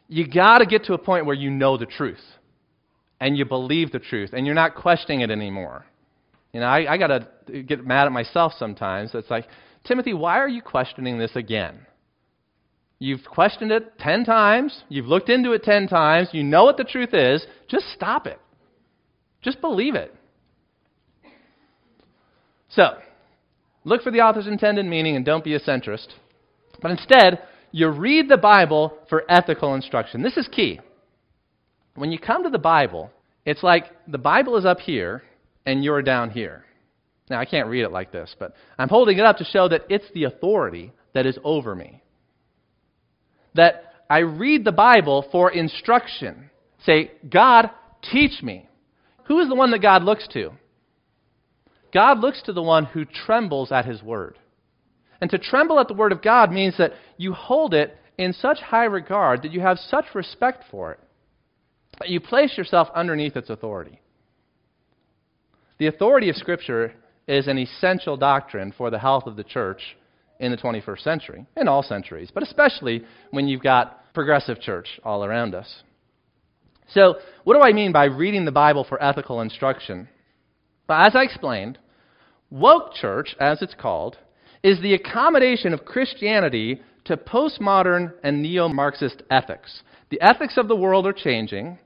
[0.07, 2.23] You got to get to a point where you know the truth
[3.19, 5.85] and you believe the truth and you're not questioning it anymore.
[6.51, 7.07] You know, I, I got
[7.47, 9.11] to get mad at myself sometimes.
[9.13, 9.45] It's like,
[9.85, 11.85] Timothy, why are you questioning this again?
[12.99, 14.83] You've questioned it 10 times.
[14.89, 16.29] You've looked into it 10 times.
[16.33, 17.45] You know what the truth is.
[17.69, 18.39] Just stop it.
[19.41, 20.13] Just believe it.
[22.67, 22.97] So,
[23.85, 26.07] look for the author's intended meaning and don't be a centrist.
[26.81, 27.39] But instead,
[27.71, 30.21] you read the Bible for ethical instruction.
[30.21, 30.79] This is key.
[31.95, 33.11] When you come to the Bible,
[33.45, 35.23] it's like the Bible is up here
[35.65, 36.65] and you're down here.
[37.29, 39.85] Now, I can't read it like this, but I'm holding it up to show that
[39.89, 42.01] it's the authority that is over me.
[43.55, 46.49] That I read the Bible for instruction.
[46.85, 47.69] Say, God,
[48.11, 48.67] teach me.
[49.25, 50.51] Who is the one that God looks to?
[51.93, 54.37] God looks to the one who trembles at his word.
[55.21, 58.59] And to tremble at the word of God means that you hold it in such
[58.59, 60.99] high regard that you have such respect for it
[61.99, 63.99] that you place yourself underneath its authority.
[65.77, 66.93] The authority of Scripture
[67.29, 69.95] is an essential doctrine for the health of the church
[70.39, 75.23] in the 21st century, in all centuries, but especially when you've got progressive church all
[75.23, 75.83] around us.
[76.91, 80.09] So, what do I mean by reading the Bible for ethical instruction?
[80.87, 81.77] Well, as I explained,
[82.49, 84.17] woke church, as it's called,
[84.63, 89.83] is the accommodation of Christianity to postmodern and neo Marxist ethics.
[90.09, 91.77] The ethics of the world are changing,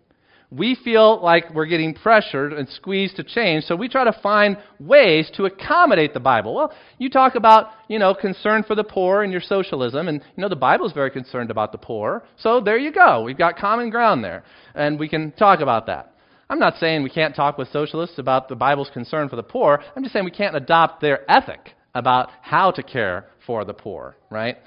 [0.56, 4.58] we feel like we're getting pressured and squeezed to change, so we try to find
[4.80, 6.54] ways to accommodate the Bible.
[6.54, 10.42] Well, you talk about, you know, concern for the poor in your socialism, and, you
[10.42, 13.24] know, the Bible is very concerned about the poor, so there you go.
[13.24, 14.44] We've got common ground there,
[14.76, 16.14] and we can talk about that.
[16.50, 19.82] I'm not saying we can't talk with socialists about the Bible's concern for the poor.
[19.96, 24.16] I'm just saying we can't adopt their ethic about how to care for the poor,
[24.30, 24.58] right?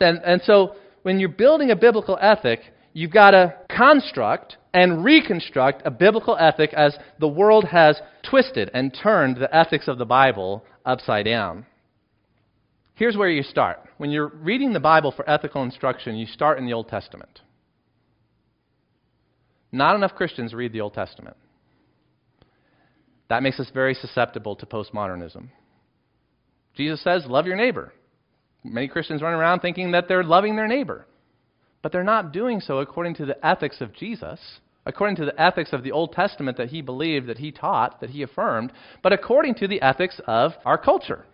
[0.00, 2.60] And, and so when you're building a biblical ethic,
[2.92, 8.96] you've got to construct and reconstruct a biblical ethic as the world has twisted and
[9.02, 11.66] turned the ethics of the Bible upside down.
[12.94, 13.78] Here's where you start.
[13.96, 17.40] When you're reading the Bible for ethical instruction, you start in the Old Testament.
[19.70, 21.36] Not enough Christians read the Old Testament.
[23.28, 25.48] That makes us very susceptible to postmodernism.
[26.74, 27.92] Jesus says, Love your neighbor.
[28.64, 31.06] Many Christians run around thinking that they're loving their neighbor,
[31.82, 34.40] but they're not doing so according to the ethics of Jesus,
[34.86, 38.10] according to the ethics of the Old Testament that he believed, that he taught, that
[38.10, 38.72] he affirmed,
[39.02, 41.24] but according to the ethics of our culture,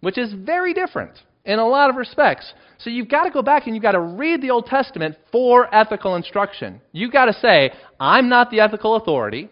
[0.00, 2.52] which is very different in a lot of respects.
[2.78, 5.72] So you've got to go back and you've got to read the Old Testament for
[5.74, 6.80] ethical instruction.
[6.92, 9.48] You've got to say, I'm not the ethical authority.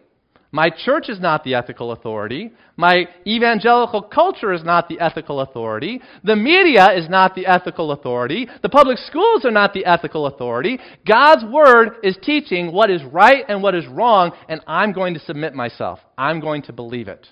[0.54, 2.52] My church is not the ethical authority.
[2.76, 6.00] My evangelical culture is not the ethical authority.
[6.22, 8.46] The media is not the ethical authority.
[8.62, 10.78] The public schools are not the ethical authority.
[11.04, 15.20] God's Word is teaching what is right and what is wrong, and I'm going to
[15.20, 15.98] submit myself.
[16.16, 17.26] I'm going to believe it.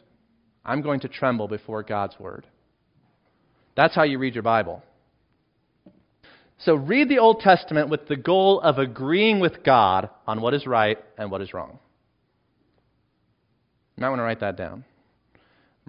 [0.64, 2.44] I'm going to tremble before God's Word.
[3.76, 4.82] That's how you read your Bible.
[6.58, 10.66] So read the Old Testament with the goal of agreeing with God on what is
[10.66, 11.78] right and what is wrong.
[14.02, 14.84] Might want to write that down.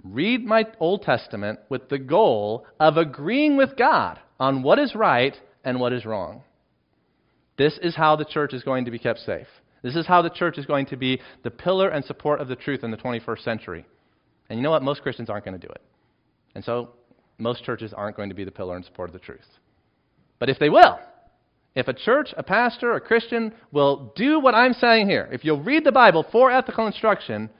[0.04, 5.34] Read my Old Testament with the goal of agreeing with God on what is right
[5.64, 6.44] and what is wrong.
[7.58, 9.48] This is how the church is going to be kept safe.
[9.82, 12.54] This is how the church is going to be the pillar and support of the
[12.54, 13.84] truth in the 21st century.
[14.48, 14.84] And you know what?
[14.84, 15.82] Most Christians aren't going to do it.
[16.54, 16.90] And so
[17.38, 19.40] most churches aren't going to be the pillar and support of the truth.
[20.38, 21.00] But if they will,
[21.74, 25.60] if a church, a pastor, a Christian will do what I'm saying here, if you'll
[25.60, 27.50] read the Bible for ethical instruction,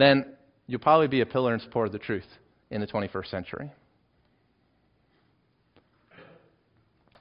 [0.00, 0.26] then
[0.66, 2.26] you'll probably be a pillar and support of the truth
[2.70, 3.70] in the 21st century.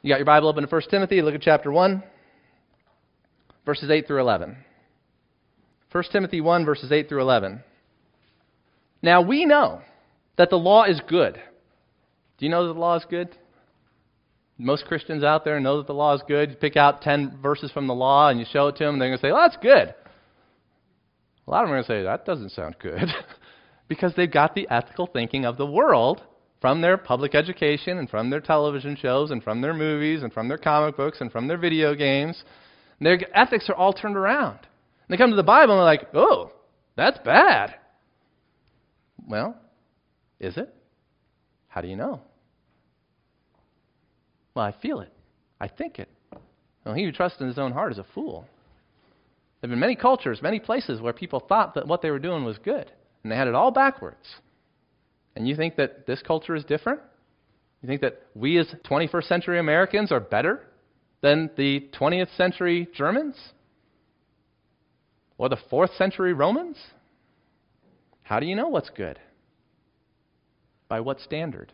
[0.01, 2.03] You got your Bible open to 1 Timothy, look at chapter 1,
[3.65, 4.57] verses 8 through 11.
[5.91, 7.63] 1 Timothy 1, verses 8 through 11.
[9.01, 9.81] Now we know
[10.37, 11.39] that the law is good
[12.37, 13.29] do you know that the law is good?
[14.59, 16.51] Most Christians out there know that the law is good.
[16.51, 19.01] You pick out 10 verses from the law and you show it to them, and
[19.01, 19.93] they're going to say, well, that's good.
[21.47, 23.07] A lot of them are going to say, that doesn't sound good.
[23.87, 26.21] because they've got the ethical thinking of the world
[26.59, 30.47] from their public education and from their television shows and from their movies and from
[30.47, 32.43] their comic books and from their video games.
[32.99, 34.57] And their ethics are all turned around.
[34.57, 36.51] And they come to the Bible and they're like, oh,
[36.95, 37.75] that's bad.
[39.25, 39.55] Well,
[40.39, 40.73] is it?
[41.67, 42.21] How do you know?
[44.53, 45.13] Well, I feel it.
[45.61, 46.09] I think it.
[46.83, 48.45] Well, he who trusts in his own heart is a fool.
[49.59, 52.43] There have been many cultures, many places where people thought that what they were doing
[52.43, 52.91] was good,
[53.23, 54.35] and they had it all backwards.
[55.35, 56.99] And you think that this culture is different?
[57.81, 60.63] You think that we as 21st century Americans are better
[61.21, 63.35] than the 20th century Germans?
[65.37, 66.77] Or the 4th century Romans?
[68.23, 69.19] How do you know what's good?
[70.87, 71.71] By what standard?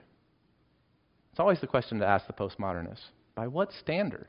[1.31, 2.99] It's always the question to ask the postmodernists.
[3.35, 4.27] By what standard?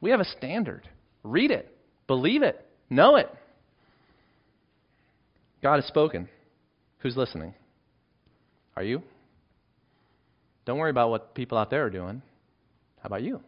[0.00, 0.88] We have a standard.
[1.22, 1.76] Read it,
[2.06, 3.28] believe it, know it.
[5.62, 6.28] God has spoken.
[6.98, 7.54] Who's listening?
[8.76, 9.02] Are you?
[10.64, 12.22] Don't worry about what people out there are doing.
[13.00, 13.40] How about you?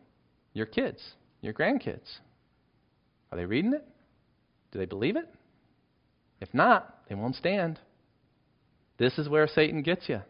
[0.53, 1.01] Your kids,
[1.41, 2.19] your grandkids.
[3.31, 3.85] Are they reading it?
[4.73, 5.29] Do they believe it?
[6.41, 7.79] If not, they won't stand.
[8.99, 10.21] This is where Satan gets you.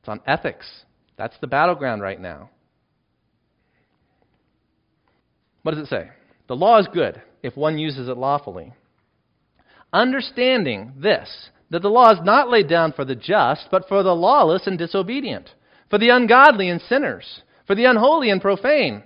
[0.00, 0.66] It's on ethics.
[1.16, 2.50] That's the battleground right now.
[5.62, 6.08] What does it say?
[6.50, 8.72] The law is good if one uses it lawfully.
[9.92, 14.16] Understanding this, that the law is not laid down for the just, but for the
[14.16, 15.48] lawless and disobedient,
[15.90, 19.04] for the ungodly and sinners, for the unholy and profane.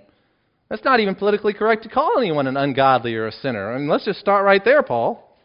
[0.69, 3.71] That's not even politically correct to call anyone an ungodly or a sinner.
[3.71, 5.37] I mean, let's just start right there, Paul.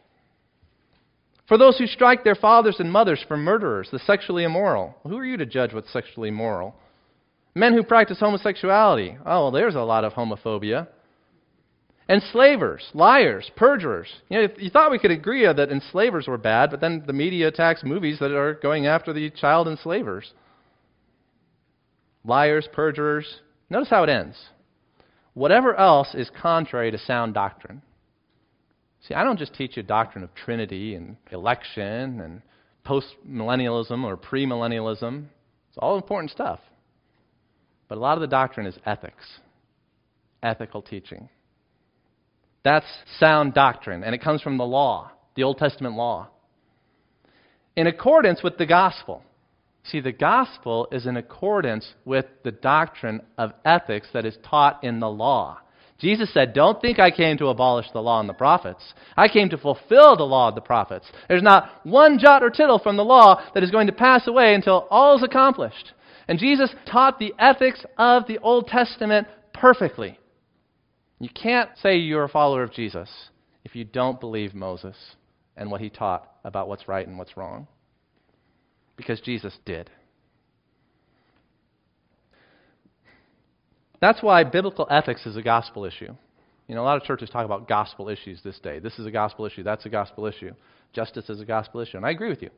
[1.48, 4.96] For those who strike their fathers and mothers, for murderers, the sexually immoral.
[5.02, 6.74] Who are you to judge what's sexually immoral?
[7.54, 9.18] Men who practice homosexuality.
[9.26, 10.88] Oh, well, there's a lot of homophobia.
[12.10, 14.08] Enslavers, liars, perjurers.
[14.28, 17.46] You, know, you thought we could agree that enslavers were bad, but then the media
[17.46, 20.32] attacks movies that are going after the child enslavers.
[22.24, 23.38] Liars, perjurers.
[23.70, 24.36] Notice how it ends.
[25.34, 27.80] Whatever else is contrary to sound doctrine.
[29.06, 32.42] See, I don't just teach you doctrine of Trinity and election and
[32.82, 35.26] post-millennialism or premillennialism.
[35.68, 36.58] It's all important stuff.
[37.86, 39.24] But a lot of the doctrine is ethics,
[40.42, 41.28] ethical teaching.
[42.62, 42.86] That's
[43.18, 46.28] sound doctrine, and it comes from the law, the Old Testament law.
[47.76, 49.22] In accordance with the gospel.
[49.84, 55.00] See, the gospel is in accordance with the doctrine of ethics that is taught in
[55.00, 55.58] the law.
[55.98, 58.94] Jesus said, Don't think I came to abolish the law and the prophets.
[59.16, 61.10] I came to fulfill the law of the prophets.
[61.28, 64.54] There's not one jot or tittle from the law that is going to pass away
[64.54, 65.92] until all is accomplished.
[66.28, 70.19] And Jesus taught the ethics of the Old Testament perfectly.
[71.20, 73.08] You can't say you're a follower of Jesus
[73.64, 74.96] if you don't believe Moses
[75.56, 77.68] and what he taught about what's right and what's wrong
[78.96, 79.90] because Jesus did.
[84.00, 86.14] That's why biblical ethics is a gospel issue.
[86.66, 88.78] You know, a lot of churches talk about gospel issues this day.
[88.78, 90.52] This is a gospel issue, that's a gospel issue.
[90.92, 91.98] Justice is a gospel issue.
[91.98, 92.50] And I agree with you.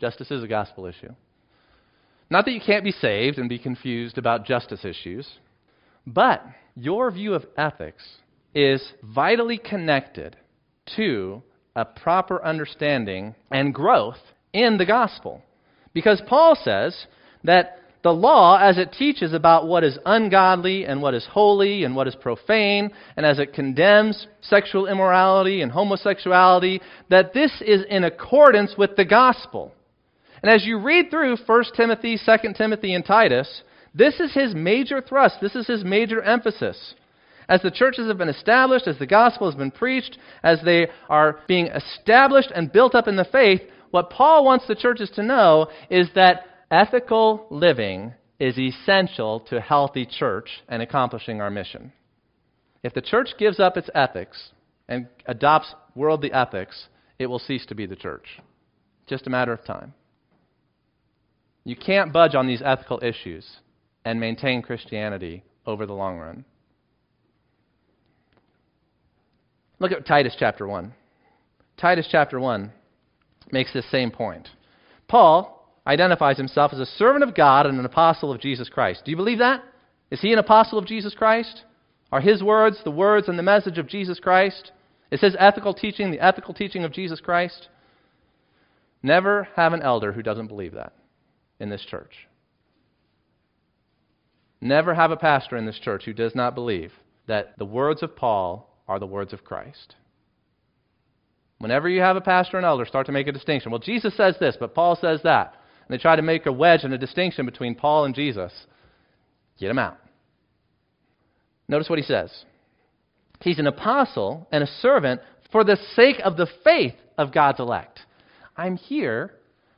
[0.00, 1.12] Justice is a gospel issue.
[2.30, 5.28] Not that you can't be saved and be confused about justice issues,
[6.06, 6.44] but
[6.76, 8.04] your view of ethics
[8.54, 10.36] is vitally connected
[10.96, 11.42] to
[11.76, 14.18] a proper understanding and growth
[14.52, 15.42] in the gospel.
[15.92, 17.06] Because Paul says
[17.42, 21.96] that the law, as it teaches about what is ungodly and what is holy and
[21.96, 28.04] what is profane, and as it condemns sexual immorality and homosexuality, that this is in
[28.04, 29.72] accordance with the gospel.
[30.42, 33.62] And as you read through 1 Timothy, 2 Timothy, and Titus,
[33.94, 36.94] this is his major thrust, this is his major emphasis.
[37.48, 41.40] As the churches have been established, as the gospel has been preached, as they are
[41.46, 45.68] being established and built up in the faith, what Paul wants the churches to know
[45.90, 51.92] is that ethical living is essential to healthy church and accomplishing our mission.
[52.82, 54.50] If the church gives up its ethics
[54.88, 56.88] and adopts worldly ethics,
[57.18, 58.40] it will cease to be the church.
[59.06, 59.94] Just a matter of time.
[61.62, 63.46] You can't budge on these ethical issues
[64.04, 66.44] and maintain Christianity over the long run.
[69.78, 70.92] Look at Titus chapter 1.
[71.76, 72.70] Titus chapter 1
[73.50, 74.48] makes this same point.
[75.08, 79.02] Paul identifies himself as a servant of God and an apostle of Jesus Christ.
[79.04, 79.62] Do you believe that?
[80.10, 81.64] Is he an apostle of Jesus Christ?
[82.12, 84.72] Are his words the words and the message of Jesus Christ?
[85.10, 87.68] Is his ethical teaching the ethical teaching of Jesus Christ?
[89.02, 90.92] Never have an elder who doesn't believe that
[91.60, 92.28] in this church.
[94.64, 96.90] Never have a pastor in this church who does not believe
[97.26, 99.94] that the words of Paul are the words of Christ.
[101.58, 104.36] Whenever you have a pastor and elder start to make a distinction, well, Jesus says
[104.40, 105.52] this, but Paul says that,
[105.86, 108.52] and they try to make a wedge and a distinction between Paul and Jesus,
[109.60, 109.98] get him out.
[111.68, 112.32] Notice what he says.
[113.40, 115.20] He's an apostle and a servant
[115.52, 118.00] for the sake of the faith of God's elect.
[118.56, 119.34] I'm here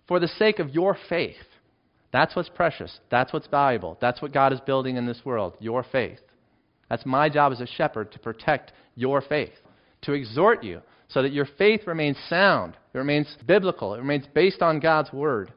[0.07, 1.34] for the sake of your faith.
[2.17, 2.99] That's what's precious.
[3.11, 3.99] That's what's valuable.
[4.01, 6.19] That's what God is building in this world your faith.
[6.89, 9.53] That's my job as a shepherd to protect your faith,
[10.01, 14.62] to exhort you, so that your faith remains sound, it remains biblical, it remains based
[14.62, 15.53] on God's word.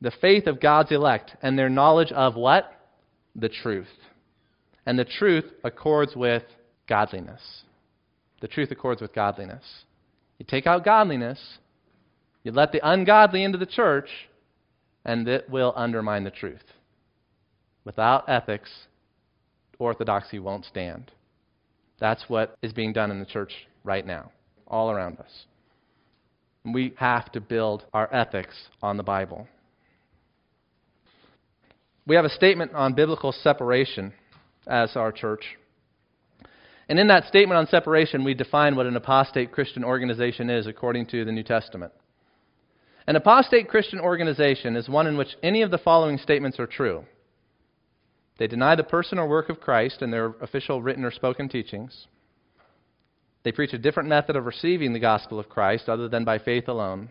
[0.00, 2.72] The faith of God's elect and their knowledge of what?
[3.36, 3.92] The truth.
[4.86, 6.44] And the truth accords with
[6.88, 7.42] godliness.
[8.40, 9.84] The truth accords with godliness.
[10.38, 11.58] You take out godliness,
[12.44, 14.08] you let the ungodly into the church,
[15.04, 16.62] and it will undermine the truth.
[17.84, 18.70] Without ethics,
[19.78, 21.10] orthodoxy won't stand.
[21.98, 23.52] That's what is being done in the church
[23.84, 24.32] right now,
[24.66, 25.44] all around us.
[26.64, 29.48] We have to build our ethics on the Bible.
[32.06, 34.12] We have a statement on biblical separation
[34.66, 35.44] as our church.
[36.88, 41.06] And in that statement on separation, we define what an apostate Christian organization is according
[41.06, 41.92] to the New Testament.
[43.06, 47.04] An apostate Christian organization is one in which any of the following statements are true.
[48.38, 52.06] They deny the person or work of Christ in their official written or spoken teachings.
[53.44, 56.68] They preach a different method of receiving the gospel of Christ other than by faith
[56.68, 57.10] alone.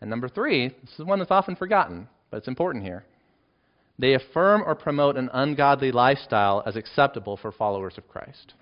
[0.00, 3.04] And number three, this is one that's often forgotten, but it's important here.
[3.98, 8.54] They affirm or promote an ungodly lifestyle as acceptable for followers of Christ.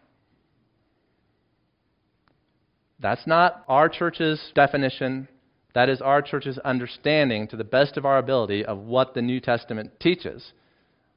[3.01, 5.27] That's not our church's definition.
[5.75, 9.41] That is our church's understanding to the best of our ability of what the New
[9.41, 10.53] Testament teaches.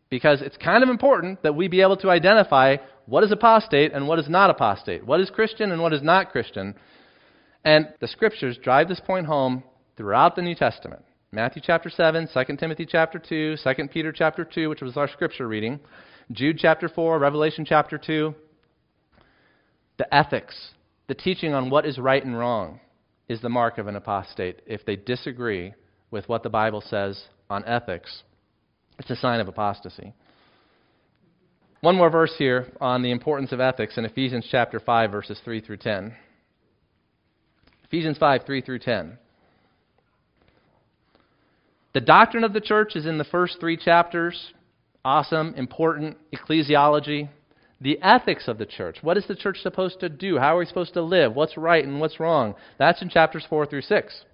[0.10, 4.08] Because it's kind of important that we be able to identify what is apostate and
[4.08, 6.76] what is not apostate, what is Christian and what is not Christian.
[7.64, 9.64] And the scriptures drive this point home
[9.97, 11.03] throughout the New Testament.
[11.32, 15.47] Matthew chapter 7, 2 Timothy chapter 2, 2 Peter chapter 2, which was our scripture
[15.47, 15.80] reading,
[16.32, 18.34] Jude chapter 4, Revelation chapter 2.
[19.97, 20.72] The ethics,
[21.08, 22.80] the teaching on what is right and wrong,
[23.28, 25.73] is the mark of an apostate if they disagree
[26.11, 28.23] with what the Bible says on ethics
[28.99, 30.13] it's a sign of apostasy.
[31.82, 35.61] One more verse here on the importance of ethics in Ephesians chapter 5, verses 3
[35.61, 36.15] through 10.
[37.84, 39.17] Ephesians 5, 3 through 10.
[41.93, 44.53] The doctrine of the church is in the first three chapters.
[45.03, 47.30] Awesome, important ecclesiology.
[47.86, 48.97] The ethics of the church.
[49.03, 50.39] What is the church supposed to do?
[50.39, 51.36] How are we supposed to live?
[51.36, 52.55] What's right and what's wrong?
[52.79, 54.25] That's in chapters 4 through 6.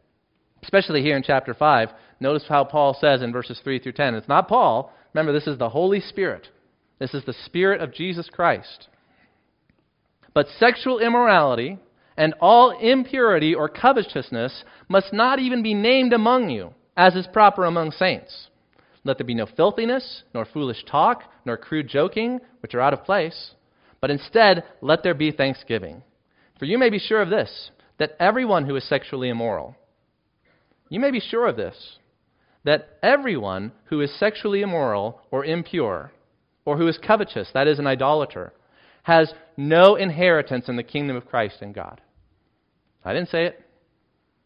[0.63, 1.89] Especially here in chapter 5.
[2.21, 4.15] Notice how Paul says in verses 3 through 10.
[4.15, 4.93] It's not Paul.
[5.13, 6.47] Remember, this is the Holy Spirit.
[6.97, 8.87] This is the Spirit of Jesus Christ.
[10.33, 11.77] But sexual immorality
[12.15, 17.65] and all impurity or covetousness must not even be named among you, as is proper
[17.65, 18.47] among saints.
[19.03, 23.03] Let there be no filthiness, nor foolish talk, nor crude joking, which are out of
[23.03, 23.51] place,
[23.99, 26.03] but instead let there be thanksgiving.
[26.59, 29.75] For you may be sure of this, that everyone who is sexually immoral,
[30.89, 31.97] you may be sure of this,
[32.63, 36.11] that everyone who is sexually immoral or impure,
[36.65, 38.53] or who is covetous, that is, an idolater,
[39.03, 42.01] has no inheritance in the kingdom of Christ and God.
[43.03, 43.65] I didn't say it.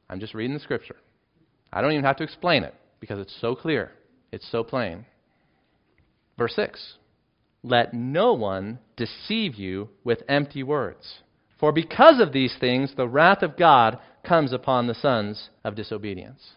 [0.09, 0.95] I'm just reading the scripture.
[1.73, 3.91] I don't even have to explain it because it's so clear.
[4.35, 5.05] It's so plain.
[6.37, 6.97] Verse 6
[7.63, 11.21] Let no one deceive you with empty words.
[11.57, 16.55] For because of these things, the wrath of God comes upon the sons of disobedience.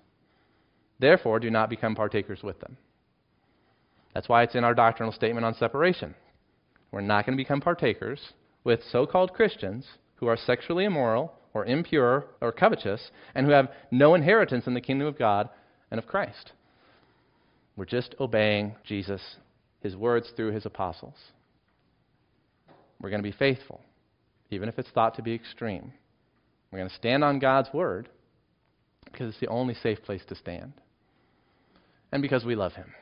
[0.98, 2.78] Therefore, do not become partakers with them.
[4.12, 6.16] That's why it's in our doctrinal statement on separation.
[6.90, 8.32] We're not going to become partakers
[8.64, 13.70] with so called Christians who are sexually immoral or impure or covetous and who have
[13.92, 15.48] no inheritance in the kingdom of God
[15.92, 16.54] and of Christ.
[17.78, 19.22] We're just obeying Jesus,
[19.80, 21.14] his words through his apostles.
[23.00, 23.80] We're going to be faithful,
[24.50, 25.92] even if it's thought to be extreme.
[26.72, 28.08] We're going to stand on God's word
[29.04, 30.72] because it's the only safe place to stand
[32.10, 32.92] and because we love him.